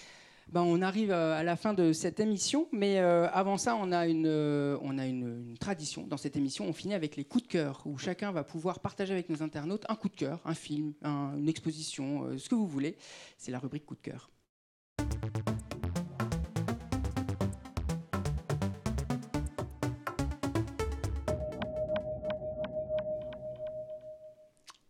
Ben, 0.51 0.63
on 0.63 0.81
arrive 0.81 1.11
euh, 1.11 1.37
à 1.37 1.43
la 1.43 1.55
fin 1.55 1.75
de 1.75 1.93
cette 1.93 2.19
émission, 2.19 2.67
mais 2.71 2.97
euh, 2.99 3.29
avant 3.29 3.57
ça, 3.57 3.75
on 3.75 3.91
a, 3.91 4.07
une, 4.07 4.25
euh, 4.25 4.79
une, 4.81 5.55
tradition 5.59 6.07
dans 6.07 6.17
cette 6.17 6.35
émission. 6.35 6.65
On 6.65 6.73
finit 6.73 6.95
avec 6.95 7.15
les 7.17 7.23
coups 7.23 7.43
de 7.43 7.47
cœur, 7.49 7.83
où 7.85 7.99
chacun 7.99 8.31
va 8.31 8.43
pouvoir 8.43 8.79
partager 8.79 9.13
avec 9.13 9.29
nos 9.29 9.43
internautes 9.43 9.85
un 9.89 9.95
coup 9.95 10.09
de 10.09 10.15
cœur, 10.15 10.41
un 10.45 10.55
film, 10.55 10.93
un- 11.03 11.35
une 11.37 11.49
exposition, 11.49 12.35
ce 12.37 12.49
que 12.49 12.55
vous 12.55 12.65
voulez. 12.67 12.97
C'est 13.37 13.51
la 13.51 13.59
rubrique 13.59 13.85
coup 13.85 13.95
de 13.95 14.01
cœur. 14.01 14.31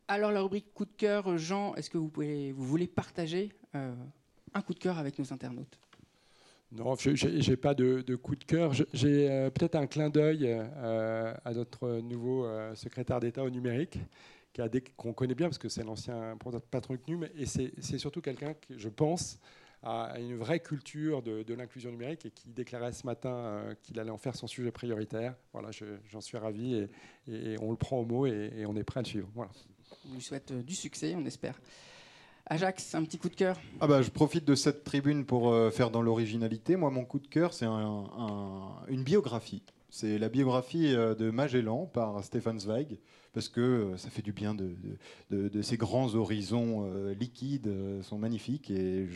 Alors 0.08 0.32
la 0.32 0.41
rubrique 0.41 0.74
coup 0.74 0.86
de 0.86 0.95
cœur, 0.98 1.38
Jean, 1.38 1.76
est-ce 1.76 1.89
que 1.89 1.98
vous, 1.98 2.10
pouvez, 2.10 2.52
vous 2.52 2.65
voulez 2.65 2.88
partager 2.88 3.52
un 4.54 4.62
coup 4.62 4.74
de 4.74 4.80
cœur 4.80 4.98
avec 4.98 5.18
nos 5.20 5.32
internautes 5.34 5.78
Non, 6.72 6.96
je 6.96 7.50
n'ai 7.50 7.58
pas 7.58 7.74
de, 7.74 8.02
de 8.02 8.16
coup 8.16 8.36
de 8.36 8.44
cœur. 8.44 8.74
J'ai 8.94 9.30
euh, 9.30 9.50
peut-être 9.50 9.76
un 9.76 9.88
clin 9.88 10.10
d'œil 10.10 10.46
euh, 10.46 11.34
à 11.46 11.54
notre 11.54 12.00
nouveau 12.02 12.46
euh, 12.46 12.76
secrétaire 12.76 13.20
d'État 13.20 13.44
au 13.44 13.50
numérique, 13.50 13.98
qu'on 14.98 15.14
connaît 15.14 15.36
bien 15.36 15.48
parce 15.48 15.58
que 15.58 15.70
c'est 15.70 15.84
l'ancien 15.84 16.38
patron 16.70 16.94
de 16.96 17.00
CNUM, 17.00 17.28
et 17.38 17.46
c'est 17.46 17.98
surtout 17.98 18.22
quelqu'un 18.22 18.54
qui, 18.54 18.78
je 18.78 18.90
pense, 18.90 19.40
a 19.84 20.20
une 20.20 20.36
vraie 20.36 20.60
culture 20.60 21.22
de, 21.22 21.44
de 21.44 21.54
l'inclusion 21.54 21.90
numérique 21.92 22.26
et 22.26 22.32
qui 22.32 22.50
déclarait 22.50 22.92
ce 22.92 23.06
matin 23.06 23.30
euh, 23.30 23.74
qu'il 23.82 23.98
allait 24.00 24.10
en 24.12 24.18
faire 24.18 24.36
son 24.36 24.48
sujet 24.48 24.72
prioritaire. 24.72 25.36
Voilà, 25.54 25.72
je- 25.72 25.86
j'en 26.10 26.20
suis 26.20 26.38
ravi 26.38 26.88
et, 27.28 27.56
on 27.62 27.72
le 27.72 27.78
prend 27.78 28.00
au 28.00 28.06
mot 28.06 28.26
et, 28.28 28.52
et 28.58 28.66
on 28.66 28.76
est 28.76 28.84
prêt 28.84 29.00
à 29.00 29.04
le 29.04 29.08
suivre. 29.08 29.30
Voilà. 29.34 29.52
On 30.12 30.16
lui 30.16 30.22
souhaite 30.22 30.52
du 30.52 30.76
succès, 30.76 31.16
on 31.16 31.26
espère. 31.26 31.58
Ajax, 32.50 32.96
un 32.96 33.04
petit 33.04 33.20
coup 33.20 33.30
de 33.30 33.36
cœur 33.36 33.60
Ah 33.80 33.88
bah, 33.88 34.02
je 34.02 34.10
profite 34.10 34.44
de 34.46 34.56
cette 34.56 34.84
tribune 34.84 35.24
pour 35.26 35.52
euh, 35.52 35.70
faire 35.70 35.92
dans 35.92 36.02
l'originalité. 36.02 36.76
Moi, 36.78 36.90
mon 36.90 37.06
coup 37.06 37.20
de 37.20 37.28
cœur, 37.28 37.54
c'est 37.54 37.66
un- 37.66 38.06
un- 38.18 38.72
une 38.88 39.04
biographie. 39.04 39.62
C'est 39.92 40.18
la 40.18 40.30
biographie 40.30 40.94
euh, 40.96 41.14
de 41.14 41.30
Magellan 41.30 41.86
par 41.86 42.24
Stefan 42.24 42.60
Zweig, 42.60 42.98
parce 43.34 43.50
que 43.50 43.62
euh, 43.62 43.98
ça 43.98 44.10
fait 44.10 44.24
du 44.24 44.32
bien 44.32 44.56
de, 44.56 44.72
de- 45.30 45.62
ces 45.62 45.78
grands 45.78 46.16
horizons 46.16 46.90
liquides, 47.20 47.72
sont 48.02 48.18
magnifiques 48.18 48.72
et 48.72 49.08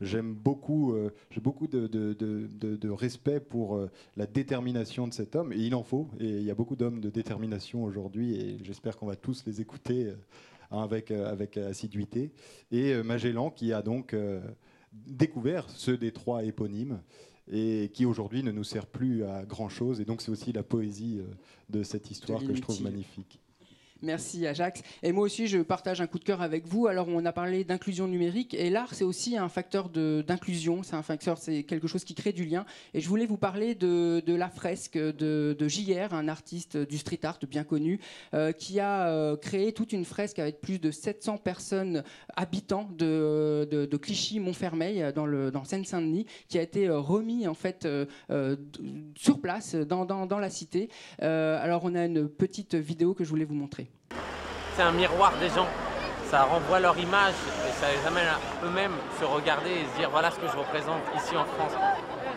j'aime 0.00 0.34
beaucoup, 0.34 0.94
j'ai 1.30 1.40
beaucoup 1.40 1.66
de, 1.68 2.90
respect 2.90 3.40
pour 3.40 3.80
la 4.18 4.26
détermination 4.26 5.08
de 5.08 5.14
cet 5.14 5.36
homme, 5.36 5.54
et 5.54 5.58
il 5.58 5.74
en 5.74 5.82
faut. 5.82 6.08
Et 6.20 6.28
il 6.28 6.42
y 6.42 6.50
a 6.50 6.54
beaucoup 6.54 6.76
d'hommes 6.76 7.00
de 7.00 7.08
détermination 7.08 7.84
aujourd'hui, 7.84 8.34
et 8.34 8.58
j'espère 8.62 8.96
qu'on 8.98 9.06
va 9.06 9.16
tous 9.16 9.44
les 9.46 9.62
écouter 9.62 10.12
avec, 10.70 11.10
euh, 11.10 11.30
avec 11.30 11.56
assiduité 11.56 12.30
et 12.70 12.92
euh, 12.92 13.02
Magellan 13.02 13.50
qui 13.50 13.72
a 13.72 13.82
donc 13.82 14.14
euh, 14.14 14.40
découvert 14.92 15.68
ce 15.70 15.90
des 15.90 16.12
trois 16.12 16.44
éponymes 16.44 17.00
et 17.50 17.90
qui 17.94 18.04
aujourd'hui 18.04 18.42
ne 18.42 18.52
nous 18.52 18.64
sert 18.64 18.86
plus 18.86 19.24
à 19.24 19.44
grand 19.46 19.70
chose. 19.70 20.00
Et 20.00 20.04
donc 20.04 20.20
c'est 20.20 20.30
aussi 20.30 20.52
la 20.52 20.62
poésie 20.62 21.22
de 21.70 21.82
cette 21.82 22.10
histoire 22.10 22.44
que 22.44 22.54
je 22.54 22.60
trouve 22.60 22.82
magnifique. 22.82 23.40
Merci 24.00 24.46
Ajax. 24.46 24.82
Et 25.02 25.10
moi 25.10 25.24
aussi, 25.24 25.48
je 25.48 25.58
partage 25.58 26.00
un 26.00 26.06
coup 26.06 26.20
de 26.20 26.24
cœur 26.24 26.40
avec 26.40 26.68
vous. 26.68 26.86
Alors, 26.86 27.08
on 27.08 27.24
a 27.24 27.32
parlé 27.32 27.64
d'inclusion 27.64 28.06
numérique 28.06 28.54
et 28.54 28.70
l'art, 28.70 28.94
c'est 28.94 29.04
aussi 29.04 29.36
un 29.36 29.48
facteur 29.48 29.88
d'inclusion. 29.88 30.84
C'est 30.84 30.94
un 30.94 31.02
facteur, 31.02 31.36
c'est 31.38 31.64
quelque 31.64 31.88
chose 31.88 32.04
qui 32.04 32.14
crée 32.14 32.32
du 32.32 32.44
lien. 32.44 32.64
Et 32.94 33.00
je 33.00 33.08
voulais 33.08 33.26
vous 33.26 33.36
parler 33.36 33.74
de, 33.74 34.22
la 34.26 34.48
fresque 34.48 34.96
de, 34.96 35.56
de 35.58 35.68
JR, 35.68 36.14
un 36.14 36.28
artiste 36.28 36.76
du 36.76 36.96
street 36.96 37.20
art 37.24 37.40
bien 37.48 37.64
connu, 37.64 37.98
euh, 38.34 38.52
qui 38.52 38.78
a 38.78 39.08
euh, 39.08 39.36
créé 39.36 39.72
toute 39.72 39.92
une 39.92 40.04
fresque 40.04 40.38
avec 40.38 40.60
plus 40.60 40.78
de 40.78 40.90
700 40.90 41.38
personnes 41.38 42.04
habitants 42.36 42.88
de, 42.96 43.88
Clichy-Montfermeil 44.00 45.02
euh, 45.02 45.12
dans 45.12 45.26
dans 45.50 45.64
Seine-Saint-Denis, 45.64 46.26
qui 46.48 46.58
a 46.58 46.62
été 46.62 46.88
remis 46.88 47.46
en 47.46 47.54
fait 47.54 47.86
sur 49.16 49.40
place 49.40 49.74
dans, 49.74 50.04
dans, 50.04 50.38
la 50.38 50.50
cité. 50.50 50.88
Alors, 51.18 51.82
on 51.84 51.94
a 51.94 52.04
une 52.04 52.28
petite 52.28 52.74
vidéo 52.74 53.14
que 53.14 53.24
je 53.24 53.30
voulais 53.30 53.44
vous 53.44 53.54
montrer. 53.54 53.87
C'est 54.78 54.82
un 54.82 54.92
miroir 54.92 55.32
des 55.40 55.48
gens. 55.48 55.66
Ça 56.30 56.42
renvoie 56.42 56.78
leur 56.78 56.96
image 56.98 57.34
et 57.66 57.72
ça 57.80 57.86
les 57.90 58.06
amène 58.06 58.28
à 58.28 58.66
eux-mêmes 58.66 58.94
se 59.18 59.24
regarder 59.24 59.70
et 59.70 59.84
se 59.92 59.98
dire 59.98 60.10
voilà 60.10 60.30
ce 60.30 60.36
que 60.36 60.46
je 60.46 60.56
représente 60.56 61.00
ici 61.16 61.36
en 61.36 61.44
France. 61.44 61.72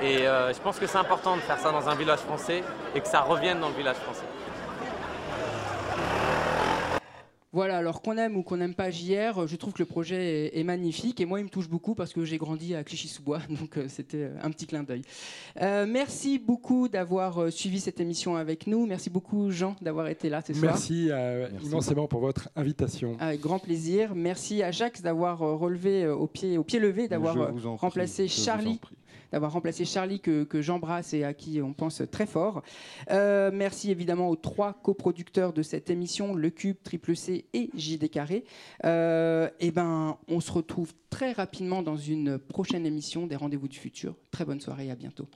Et 0.02 0.28
euh, 0.28 0.54
je 0.54 0.60
pense 0.60 0.80
que 0.80 0.88
c'est 0.88 0.98
important 0.98 1.36
de 1.36 1.42
faire 1.42 1.60
ça 1.60 1.72
dans 1.72 1.88
un 1.88 1.96
village 1.96 2.20
français 2.20 2.64
et 2.96 3.02
que 3.02 3.08
ça 3.08 3.22
revienne 3.22 3.60
dans 3.60 3.70
le 3.70 3.76
village 3.76 3.98
français. 3.98 4.26
Voilà, 7.54 7.78
alors 7.78 8.02
qu'on 8.02 8.18
aime 8.18 8.38
ou 8.38 8.44
qu'on 8.44 8.58
n'aime 8.58 8.74
pas 8.74 8.92
JR, 8.92 9.46
je 9.46 9.56
trouve 9.58 9.74
que 9.74 9.80
le 9.80 9.86
projet 9.86 10.58
est, 10.58 10.64
magnifique 10.64 11.20
et 11.20 11.26
moi 11.26 11.42
il 11.42 11.44
me 11.44 11.50
touche 11.50 11.68
beaucoup 11.68 11.96
parce 11.96 12.14
que 12.14 12.24
j'ai 12.24 12.38
grandi 12.38 12.76
à 12.76 12.84
Clichy-sous-Bois, 12.86 13.42
donc 13.50 13.78
euh, 13.78 13.88
c'était 13.90 14.24
euh, 14.24 14.38
un 14.42 14.52
petit 14.52 14.68
clin 14.68 14.84
d'œil. 14.84 15.02
Euh, 15.62 15.86
merci 15.86 16.40
beaucoup 16.40 16.88
d'avoir 16.88 17.52
suivi 17.52 17.82
cette 17.82 18.00
émission 18.00 18.38
avec 18.38 18.68
nous. 18.68 18.86
Merci 18.86 19.10
beaucoup 19.10 19.52
Jean 19.52 19.76
d'avoir 19.82 20.08
été 20.08 20.30
là 20.30 20.42
ce 20.42 20.54
soir. 20.54 20.72
Merci, 20.72 21.08
euh, 21.10 21.50
Merci. 21.52 21.68
immensément 21.68 22.08
pour 22.08 22.22
votre 22.22 22.48
invitation. 22.56 23.18
Avec 23.20 23.42
grand 23.42 23.60
plaisir. 23.60 24.16
Merci 24.16 24.64
à 24.64 24.72
Jacques 24.72 25.02
d'avoir 25.02 25.40
relevé 25.40 26.08
au 26.08 26.28
pied, 26.28 26.58
au 26.58 26.64
pied 26.64 26.80
levé, 26.80 27.10
d'avoir 27.10 27.34
prie, 27.34 27.62
remplacé 27.66 28.30
je 28.30 28.34
vous 28.34 28.42
en 28.42 28.46
Charlie 28.46 28.78
prie. 28.78 28.98
D'avoir 29.32 29.54
remplacé 29.54 29.86
Charlie 29.86 30.19
que, 30.19 30.47
j'embrasse 30.62 31.13
et 31.13 31.24
à 31.24 31.34
qui 31.34 31.62
on 31.62 31.74
pense 31.74 32.04
très 32.12 32.26
fort. 32.26 32.62
Euh, 33.10 33.52
merci 33.54 33.91
évidemment 33.91 34.30
aux 34.30 34.36
trois 34.36 34.74
coproducteurs 34.74 35.54
de 35.54 35.62
cette 35.62 35.89
émission, 35.89 36.34
Le 36.34 36.50
Cube, 36.50 36.78
Triple 36.84 37.15
C 37.15 37.45
et 37.54 37.69
JD 37.76 38.10
Carré. 38.10 38.43
Euh, 38.86 39.50
et 39.60 39.71
ben, 39.71 40.17
on 40.28 40.39
se 40.39 40.52
retrouve 40.52 40.93
très 41.10 41.32
rapidement 41.32 41.82
dans 41.82 41.97
une 41.97 42.38
prochaine 42.38 42.86
émission 42.86 43.28
des 43.28 43.36
Rendez-vous 43.36 43.67
du 43.67 43.80
futur. 43.80 44.15
Très 44.32 44.45
bonne 44.45 44.62
soirée 44.62 44.88
et 44.88 44.91
à 44.91 44.95
bientôt. 44.95 45.28